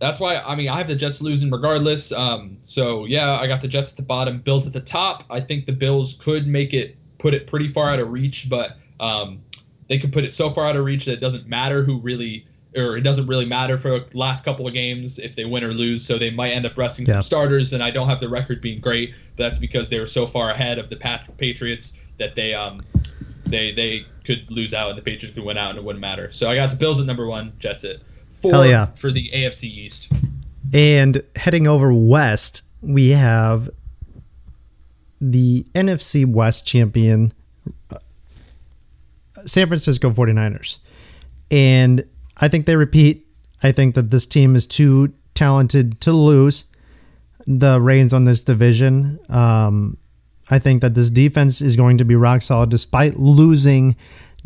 [0.00, 2.10] that's why I mean I have the Jets losing regardless.
[2.10, 5.24] Um, so yeah, I got the Jets at the bottom, Bills at the top.
[5.30, 8.78] I think the Bills could make it put it pretty far out of reach, but
[8.98, 9.42] um,
[9.88, 12.46] they could put it so far out of reach that it doesn't matter who really
[12.76, 15.72] or it doesn't really matter for the last couple of games if they win or
[15.72, 16.04] lose.
[16.04, 17.14] So they might end up resting yeah.
[17.14, 20.06] some starters, and I don't have the record being great, but that's because they were
[20.06, 20.96] so far ahead of the
[21.36, 22.80] Patriots that they um
[23.46, 26.30] they they could lose out and the Patriots could win out and it wouldn't matter.
[26.32, 27.96] So I got the Bills at number one, Jets at
[28.32, 28.86] four yeah.
[28.96, 30.12] for the AFC East.
[30.72, 33.70] And heading over west, we have
[35.20, 37.32] the NFC West champion
[37.90, 37.98] uh,
[39.44, 40.78] San Francisco 49ers.
[41.50, 42.04] And
[42.38, 43.26] I think they repeat.
[43.62, 46.66] I think that this team is too talented to lose
[47.46, 49.18] the reins on this division.
[49.28, 49.96] Um,
[50.48, 53.96] I think that this defense is going to be rock solid despite losing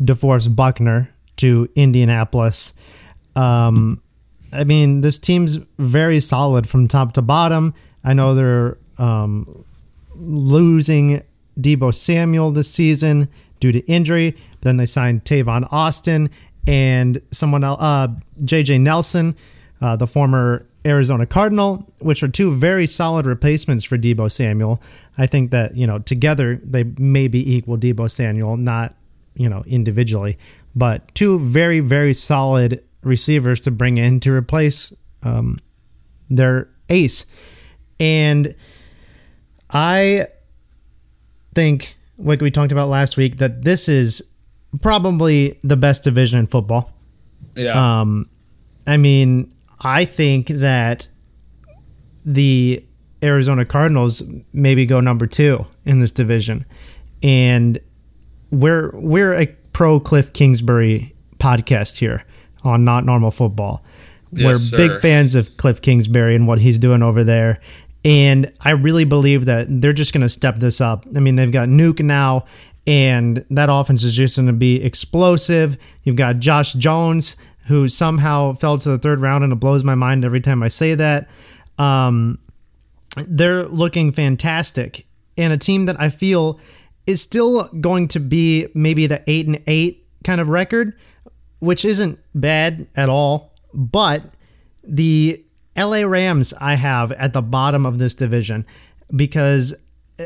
[0.01, 2.73] DeForest Buckner to Indianapolis.
[3.35, 4.01] Um,
[4.51, 7.73] I mean, this team's very solid from top to bottom.
[8.03, 9.63] I know they're um,
[10.15, 11.21] losing
[11.59, 14.35] Deebo Samuel this season due to injury.
[14.61, 16.29] Then they signed Tavon Austin
[16.67, 18.07] and someone else, uh,
[18.41, 19.35] JJ Nelson,
[19.81, 24.81] uh, the former Arizona Cardinal, which are two very solid replacements for Deebo Samuel.
[25.17, 28.95] I think that, you know, together they may be equal Deebo Samuel, not,
[29.35, 30.37] you know, individually,
[30.75, 34.93] but two very, very solid receivers to bring in to replace
[35.23, 35.59] um,
[36.29, 37.25] their ace.
[37.99, 38.55] And
[39.69, 40.27] I
[41.53, 44.30] think, like we talked about last week, that this is
[44.81, 46.91] probably the best division in football.
[47.55, 48.01] Yeah.
[48.01, 48.25] Um,
[48.87, 51.07] I mean, I think that
[52.25, 52.83] the
[53.23, 56.65] Arizona Cardinals maybe go number two in this division,
[57.21, 57.79] and
[58.51, 62.23] we're we're a pro Cliff Kingsbury podcast here
[62.63, 63.83] on Not Normal Football.
[64.31, 64.77] Yes, we're sir.
[64.77, 67.59] big fans of Cliff Kingsbury and what he's doing over there.
[68.03, 71.05] And I really believe that they're just going to step this up.
[71.15, 72.45] I mean, they've got Nuk now,
[72.87, 75.77] and that offense is just going to be explosive.
[76.03, 77.35] You've got Josh Jones,
[77.67, 80.67] who somehow fell to the third round, and it blows my mind every time I
[80.67, 81.29] say that.
[81.77, 82.39] Um,
[83.27, 85.05] they're looking fantastic,
[85.37, 86.59] and a team that I feel
[87.05, 90.93] is still going to be maybe the eight and eight kind of record,
[91.59, 93.53] which isn't bad at all.
[93.73, 94.23] But
[94.83, 95.43] the
[95.77, 98.65] LA Rams I have at the bottom of this division
[99.15, 99.73] because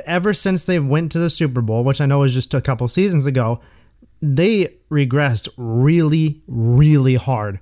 [0.06, 2.88] ever since they went to the Super Bowl, which I know was just a couple
[2.88, 3.60] seasons ago,
[4.22, 7.60] they regressed really, really hard.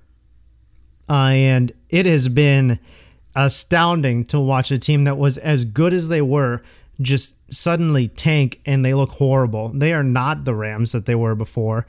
[1.10, 2.80] Uh, and it has been
[3.36, 6.62] astounding to watch a team that was as good as they were
[7.02, 9.70] just suddenly tank and they look horrible.
[9.70, 11.86] They are not the Rams that they were before.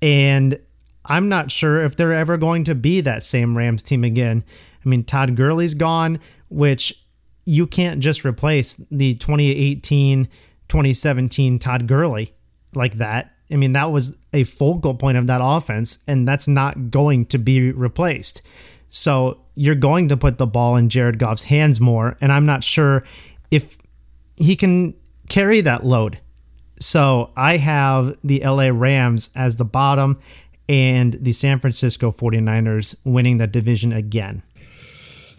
[0.00, 0.58] And
[1.06, 4.44] I'm not sure if they're ever going to be that same Rams team again.
[4.84, 7.01] I mean, Todd Gurley's gone, which
[7.44, 10.28] you can't just replace the 2018
[10.68, 12.34] 2017 Todd Gurley
[12.74, 13.34] like that.
[13.50, 17.38] I mean, that was a focal point of that offense, and that's not going to
[17.38, 18.40] be replaced.
[18.88, 22.64] So you're going to put the ball in Jared Goff's hands more, and I'm not
[22.64, 23.04] sure
[23.50, 23.76] if
[24.36, 24.94] he can
[25.28, 26.18] carry that load.
[26.78, 30.18] So I have the LA Rams as the bottom
[30.68, 34.42] and the San Francisco 49ers winning the division again.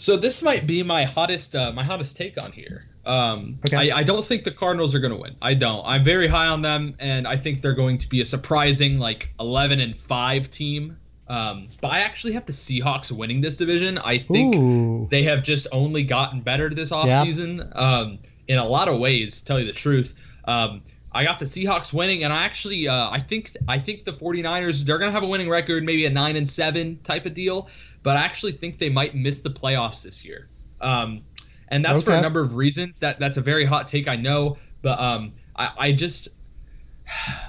[0.04, 2.86] So this might be my hottest uh, my hottest take on here.
[3.06, 3.90] Um, okay.
[3.90, 5.38] I, I don't think the Cardinals are going to win.
[5.42, 5.82] I don't.
[5.86, 9.34] I'm very high on them, and I think they're going to be a surprising like
[9.40, 10.98] 11 and five team.
[11.30, 13.98] Um, but I actually have the Seahawks winning this division.
[13.98, 15.08] I think Ooh.
[15.10, 17.80] they have just only gotten better this offseason yeah.
[17.80, 19.40] um, in a lot of ways.
[19.42, 20.16] tell you the truth.
[20.44, 20.82] Um,
[21.14, 24.84] I got the Seahawks winning, and I actually uh, I think I think the 49ers
[24.84, 27.70] they're gonna have a winning record, maybe a nine and seven type of deal
[28.04, 30.50] but I actually think they might miss the playoffs this year.
[30.82, 31.24] Um,
[31.70, 32.12] and that's okay.
[32.12, 33.00] for a number of reasons.
[33.00, 36.30] That that's a very hot take, I know, but um, I, I just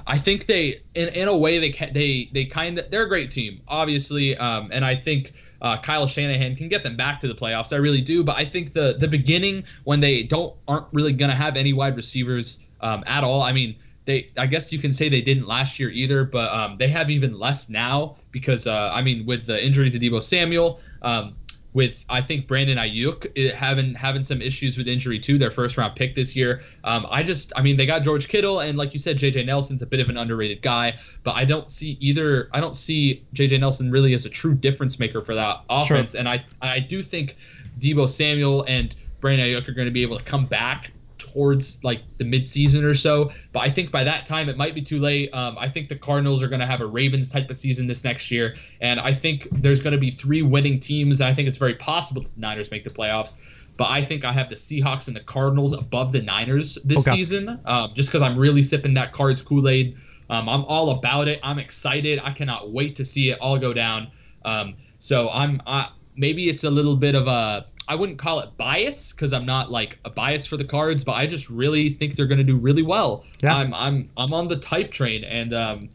[0.06, 3.08] I think they in, in a way they can, they they kind of they're a
[3.08, 7.28] great team, obviously, um, and I think uh, Kyle Shanahan can get them back to
[7.28, 7.72] the playoffs.
[7.72, 11.34] I really do, but I think the the beginning when they don't aren't really gonna
[11.34, 13.42] have any wide receivers um, at all.
[13.42, 16.76] I mean, they I guess you can say they didn't last year either, but um,
[16.78, 20.80] they have even less now because uh, I mean with the injury to Deebo Samuel,
[21.02, 21.36] um,
[21.72, 25.78] with I think Brandon Aiyuk eh, having having some issues with injury too, their first
[25.78, 26.62] round pick this year.
[26.82, 29.82] Um, I just I mean they got George Kittle and like you said, JJ Nelson's
[29.82, 32.50] a bit of an underrated guy, but I don't see either.
[32.52, 36.18] I don't see JJ Nelson really as a true difference maker for that offense, sure.
[36.18, 37.36] and I I do think
[37.78, 40.90] Deebo Samuel and Brandon Aiyuk are going to be able to come back
[41.34, 43.32] towards like the midseason or so.
[43.52, 45.34] But I think by that time it might be too late.
[45.34, 48.04] Um, I think the Cardinals are going to have a Ravens type of season this
[48.04, 51.20] next year, and I think there's going to be three winning teams.
[51.20, 53.34] And I think it's very possible the Niners make the playoffs.
[53.76, 57.16] But I think I have the Seahawks and the Cardinals above the Niners this okay.
[57.16, 59.96] season, um, just because I'm really sipping that Cards Kool Aid.
[60.30, 61.40] Um, I'm all about it.
[61.42, 62.20] I'm excited.
[62.22, 64.12] I cannot wait to see it all go down.
[64.44, 68.56] Um, so I'm I, maybe it's a little bit of a I wouldn't call it
[68.56, 72.16] bias because I'm not like a bias for the cards, but I just really think
[72.16, 73.24] they're going to do really well.
[73.42, 73.54] Yeah.
[73.54, 75.90] I'm I'm I'm on the type train, and um,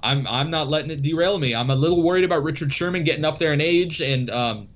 [0.00, 1.54] I'm I'm not letting it derail me.
[1.54, 4.68] I'm a little worried about Richard Sherman getting up there in age, and um,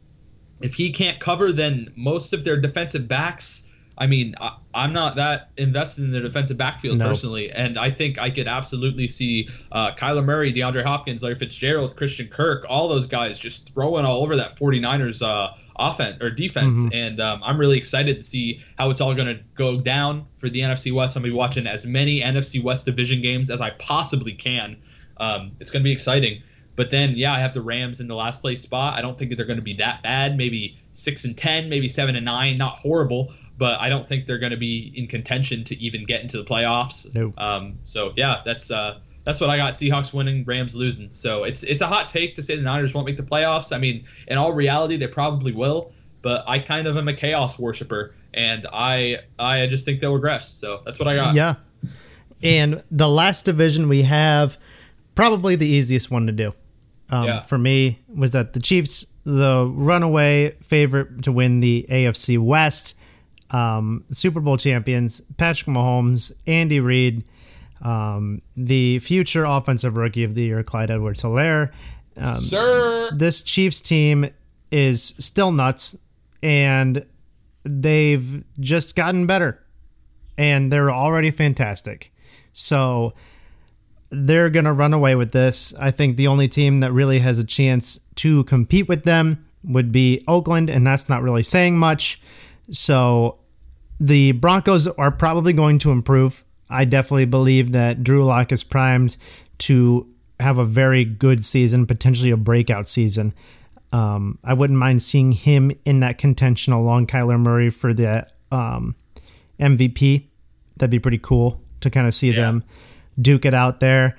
[0.61, 3.65] if he can't cover, then most of their defensive backs
[4.01, 7.07] I mean, I, am not that invested in the defensive backfield no.
[7.07, 11.97] personally, and I think I could absolutely see uh, Kyler Murray, DeAndre Hopkins, Larry Fitzgerald,
[11.97, 16.79] Christian Kirk, all those guys just throwing all over that 49ers uh, offense or defense,
[16.79, 16.95] mm-hmm.
[16.95, 20.49] and um, I'm really excited to see how it's all going to go down for
[20.49, 21.15] the NFC West.
[21.15, 24.79] I'm gonna be watching as many NFC West division games as I possibly can.
[25.19, 26.43] Um, it's going to be exciting.
[26.77, 28.99] But then, yeah, I have the Rams in the last place spot.
[28.99, 30.39] I don't think they're going to be that bad.
[30.39, 32.57] Maybe six and ten, maybe seven and nine.
[32.57, 36.23] Not horrible, but I don't think they're going to be in contention to even get
[36.23, 37.15] into the playoffs.
[37.15, 37.39] Nope.
[37.39, 39.75] Um, so yeah, that's uh, that's what I got.
[39.75, 41.13] Seahawks winning, Rams losing.
[41.13, 43.77] So it's it's a hot take to say the Niners won't make the playoffs.
[43.77, 45.93] I mean, in all reality, they probably will.
[46.23, 50.49] But I kind of am a chaos worshiper, and I I just think they'll regress.
[50.49, 51.35] So that's what I got.
[51.35, 51.57] Yeah.
[52.43, 54.57] And the last division we have,
[55.15, 56.55] probably the easiest one to do.
[57.11, 57.43] Um, yeah.
[57.43, 62.95] For me, was that the Chiefs, the runaway favorite to win the AFC West
[63.51, 67.25] um, Super Bowl champions, Patrick Mahomes, Andy Reid,
[67.83, 71.71] um, the future offensive rookie of the year, Clyde Edwards Helaire.
[72.17, 73.11] Um, Sir.
[73.13, 74.31] This Chiefs team
[74.71, 75.97] is still nuts,
[76.43, 77.05] and
[77.65, 79.63] they've just gotten better,
[80.37, 82.13] and they're already fantastic.
[82.53, 83.15] So
[84.11, 85.75] they're going to run away with this.
[85.79, 89.93] I think the only team that really has a chance to compete with them would
[89.93, 92.21] be Oakland, and that's not really saying much.
[92.71, 93.40] So
[94.01, 96.43] the Broncos are probably going to improve.
[96.71, 99.17] I definitely believe that Drew Lock is primed
[99.59, 100.09] to
[100.41, 103.35] have a very good season, potentially a breakout season.
[103.93, 108.95] Um, I wouldn't mind seeing him in that contention along Kyler Murray for the um,
[109.59, 110.27] MVP.
[110.77, 112.41] That'd be pretty cool to kind of see yeah.
[112.41, 112.65] them
[113.21, 114.17] duke it out there.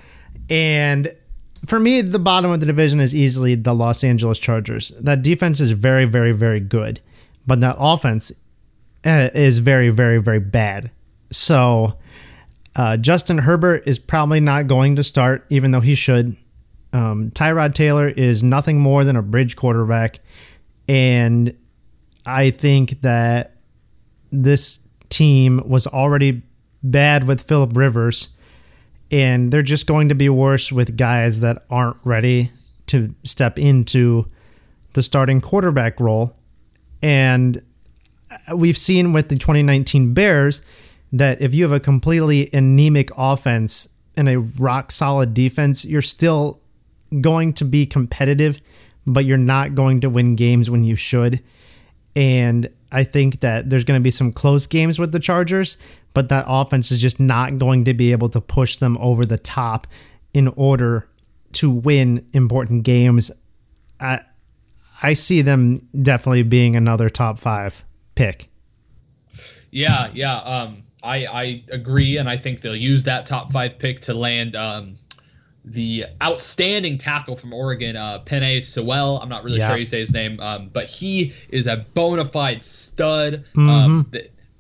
[0.50, 1.16] And
[1.66, 4.90] for me, the bottom of the division is easily the Los Angeles Chargers.
[5.00, 7.00] That defense is very, very, very good,
[7.48, 8.32] but that offense
[9.06, 10.92] uh, is very, very, very bad.
[11.32, 11.98] So
[12.76, 16.36] uh, Justin Herbert is probably not going to start, even though he should.
[16.94, 20.20] Um, Tyrod Taylor is nothing more than a bridge quarterback.
[20.88, 21.56] And
[22.26, 23.56] I think that
[24.32, 26.42] this team was already
[26.84, 28.30] bad with Philip Rivers,
[29.12, 32.52] and they're just going to be worse with guys that aren't ready
[32.88, 34.26] to step into
[34.94, 36.36] the starting quarterback role.
[37.02, 37.62] And
[38.54, 40.62] we've seen with the 2019 Bears
[41.12, 46.60] that if you have a completely anemic offense and a rock solid defense, you're still
[47.20, 48.60] going to be competitive,
[49.06, 51.42] but you're not going to win games when you should.
[52.16, 55.78] And I think that there's going to be some close games with the Chargers,
[56.14, 59.38] but that offense is just not going to be able to push them over the
[59.38, 59.88] top
[60.34, 61.08] in order
[61.54, 63.32] to win important games.
[64.00, 64.22] I
[65.04, 67.84] I see them definitely being another top 5
[68.16, 68.50] pick.
[69.72, 70.38] Yeah, yeah.
[70.38, 74.56] Um, I I agree, and I think they'll use that top five pick to land
[74.56, 74.98] um,
[75.66, 79.20] the outstanding tackle from Oregon, uh, Penei Sewell.
[79.20, 79.70] I'm not really yeah.
[79.70, 83.46] sure you say his name, um, but he is a bona fide stud.
[83.56, 83.70] Um, mm-hmm.
[83.70, 84.12] Um,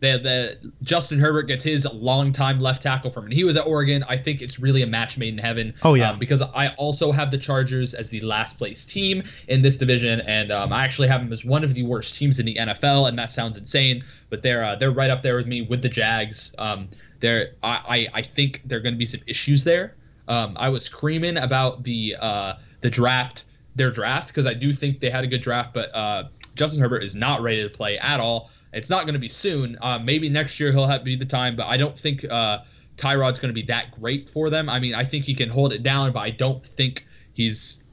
[0.01, 4.03] the, the, Justin Herbert gets his longtime left tackle from, and he was at Oregon.
[4.09, 5.75] I think it's really a match made in heaven.
[5.83, 9.61] Oh yeah, um, because I also have the Chargers as the last place team in
[9.61, 12.47] this division, and um, I actually have them as one of the worst teams in
[12.47, 13.07] the NFL.
[13.09, 15.89] And that sounds insane, but they're uh, they're right up there with me with the
[15.89, 16.55] Jags.
[16.57, 16.89] Um,
[17.19, 19.95] there, I, I, I think there are going to be some issues there.
[20.27, 23.45] Um, I was screaming about the uh, the draft,
[23.75, 26.23] their draft, because I do think they had a good draft, but uh,
[26.55, 28.49] Justin Herbert is not ready to play at all.
[28.73, 29.77] It's not going to be soon.
[29.81, 32.59] Uh, maybe next year he'll have be the time, but I don't think uh,
[32.97, 34.69] Tyrod's going to be that great for them.
[34.69, 37.83] I mean, I think he can hold it down, but I don't think he's.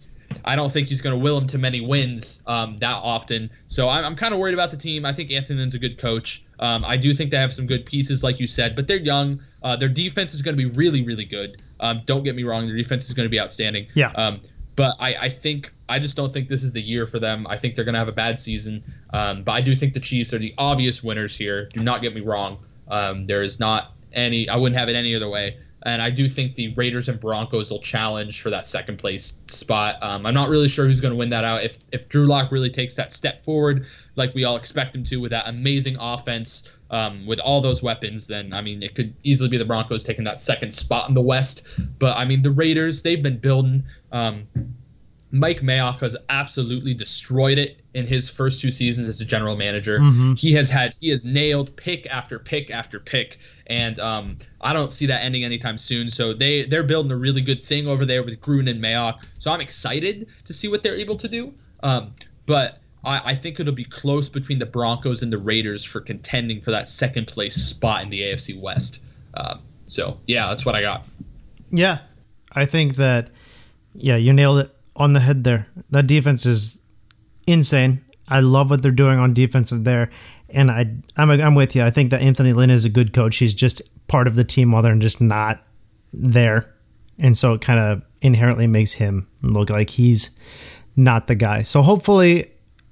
[0.45, 3.51] I don't think he's going to will him to many wins um, that often.
[3.67, 5.07] So I'm, I'm kind of worried about the team.
[5.07, 6.45] I think Anthony Lynn's a good coach.
[6.61, 9.41] Um, I do think they have some good pieces, like you said, but they're young.
[9.63, 11.63] Uh, their defense is going to be really, really good.
[11.81, 13.87] Um, don't get me wrong; their defense is going to be outstanding.
[13.95, 14.13] Yeah.
[14.79, 17.49] But I, I think I just don't think this is the year for them.
[17.49, 18.85] I think they're going to have a bad season.
[19.13, 21.65] Um, but I do think the Chiefs are the obvious winners here.
[21.65, 22.59] Do not get me wrong.
[22.87, 24.49] Um, there is not any.
[24.49, 25.59] I wouldn't have it any other way.
[25.83, 29.97] And I do think the Raiders and Broncos will challenge for that second place spot.
[30.01, 31.65] Um, I'm not really sure who's going to win that out.
[31.65, 35.17] If if Drew Lock really takes that step forward, like we all expect him to,
[35.17, 39.49] with that amazing offense, um, with all those weapons, then I mean it could easily
[39.49, 41.67] be the Broncos taking that second spot in the West.
[41.99, 43.85] But I mean the Raiders, they've been building.
[44.13, 44.47] Um,
[45.31, 49.99] Mike Mayock has absolutely destroyed it in his first two seasons as a general manager.
[49.99, 50.35] Mm-hmm.
[50.35, 54.91] He has had he has nailed pick after pick after pick, and um, I don't
[54.91, 56.09] see that ending anytime soon.
[56.09, 59.25] So they they're building a really good thing over there with Gruden and Mayock.
[59.39, 61.53] So I'm excited to see what they're able to do.
[61.83, 62.15] Um,
[62.47, 66.63] but I, I think it'll be close between the Broncos and the Raiders for contending
[66.63, 69.03] for that second place spot in the AFC West.
[69.35, 71.07] Um, so yeah, that's what I got.
[71.71, 71.99] Yeah,
[72.53, 73.29] I think that
[73.99, 75.67] yeah, you nailed it on the head there.
[75.91, 76.81] That defense is
[77.47, 78.05] insane.
[78.29, 80.11] I love what they're doing on defensive there,
[80.49, 80.87] and I
[81.17, 81.83] I'm I'm with you.
[81.83, 83.37] I think that Anthony Lynn is a good coach.
[83.37, 85.63] He's just part of the team while they're just not
[86.13, 86.75] there,
[87.19, 90.31] and so it kind of inherently makes him look like he's
[90.97, 91.63] not the guy.
[91.63, 92.51] So hopefully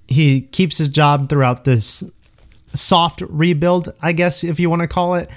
[0.08, 2.04] he keeps his job throughout this
[2.72, 5.30] soft rebuild, I guess if you want to call it,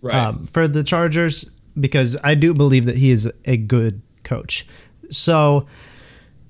[0.00, 0.14] right.
[0.14, 4.66] um, for the Chargers, because I do believe that he is a good coach.
[5.16, 5.66] So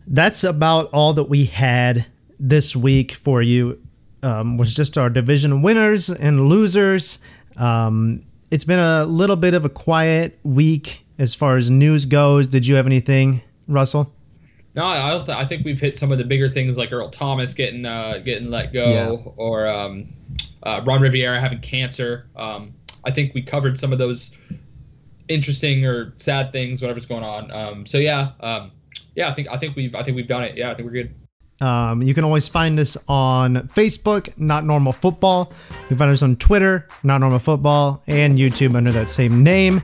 [0.07, 2.07] that's about all that we had
[2.39, 3.81] this week for you.
[4.23, 7.19] Um, was just our division winners and losers.
[7.59, 12.47] Um, it's been a little bit of a quiet week as far as news goes.
[12.47, 14.13] Did you have anything, Russell?
[14.75, 15.27] No, I don't.
[15.27, 18.19] Th- I think we've hit some of the bigger things like Earl Thomas getting uh,
[18.25, 19.33] getting let go, yeah.
[19.37, 20.09] or um,
[20.65, 22.27] uh, Ron Rivera having cancer.
[22.35, 24.37] Um, I think we covered some of those
[25.29, 27.51] interesting or sad things, whatever's going on.
[27.51, 28.73] Um, so yeah, um,
[29.15, 30.57] yeah, I think I think we've I think we've done it.
[30.57, 31.15] Yeah, I think we're good.
[31.61, 35.53] Um, you can always find us on Facebook, Not Normal Football.
[35.83, 39.83] You can find us on Twitter, Not Normal Football, and YouTube under that same name.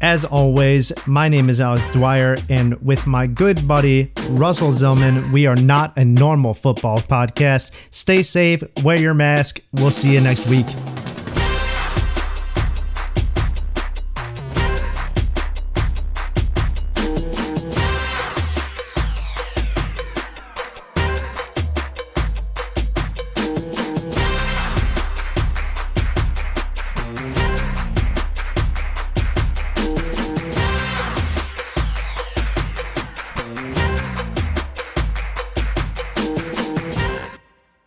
[0.00, 5.46] As always, my name is Alex Dwyer, and with my good buddy Russell Zillman, we
[5.46, 7.70] are not a normal football podcast.
[7.90, 9.60] Stay safe, wear your mask.
[9.74, 10.66] We'll see you next week.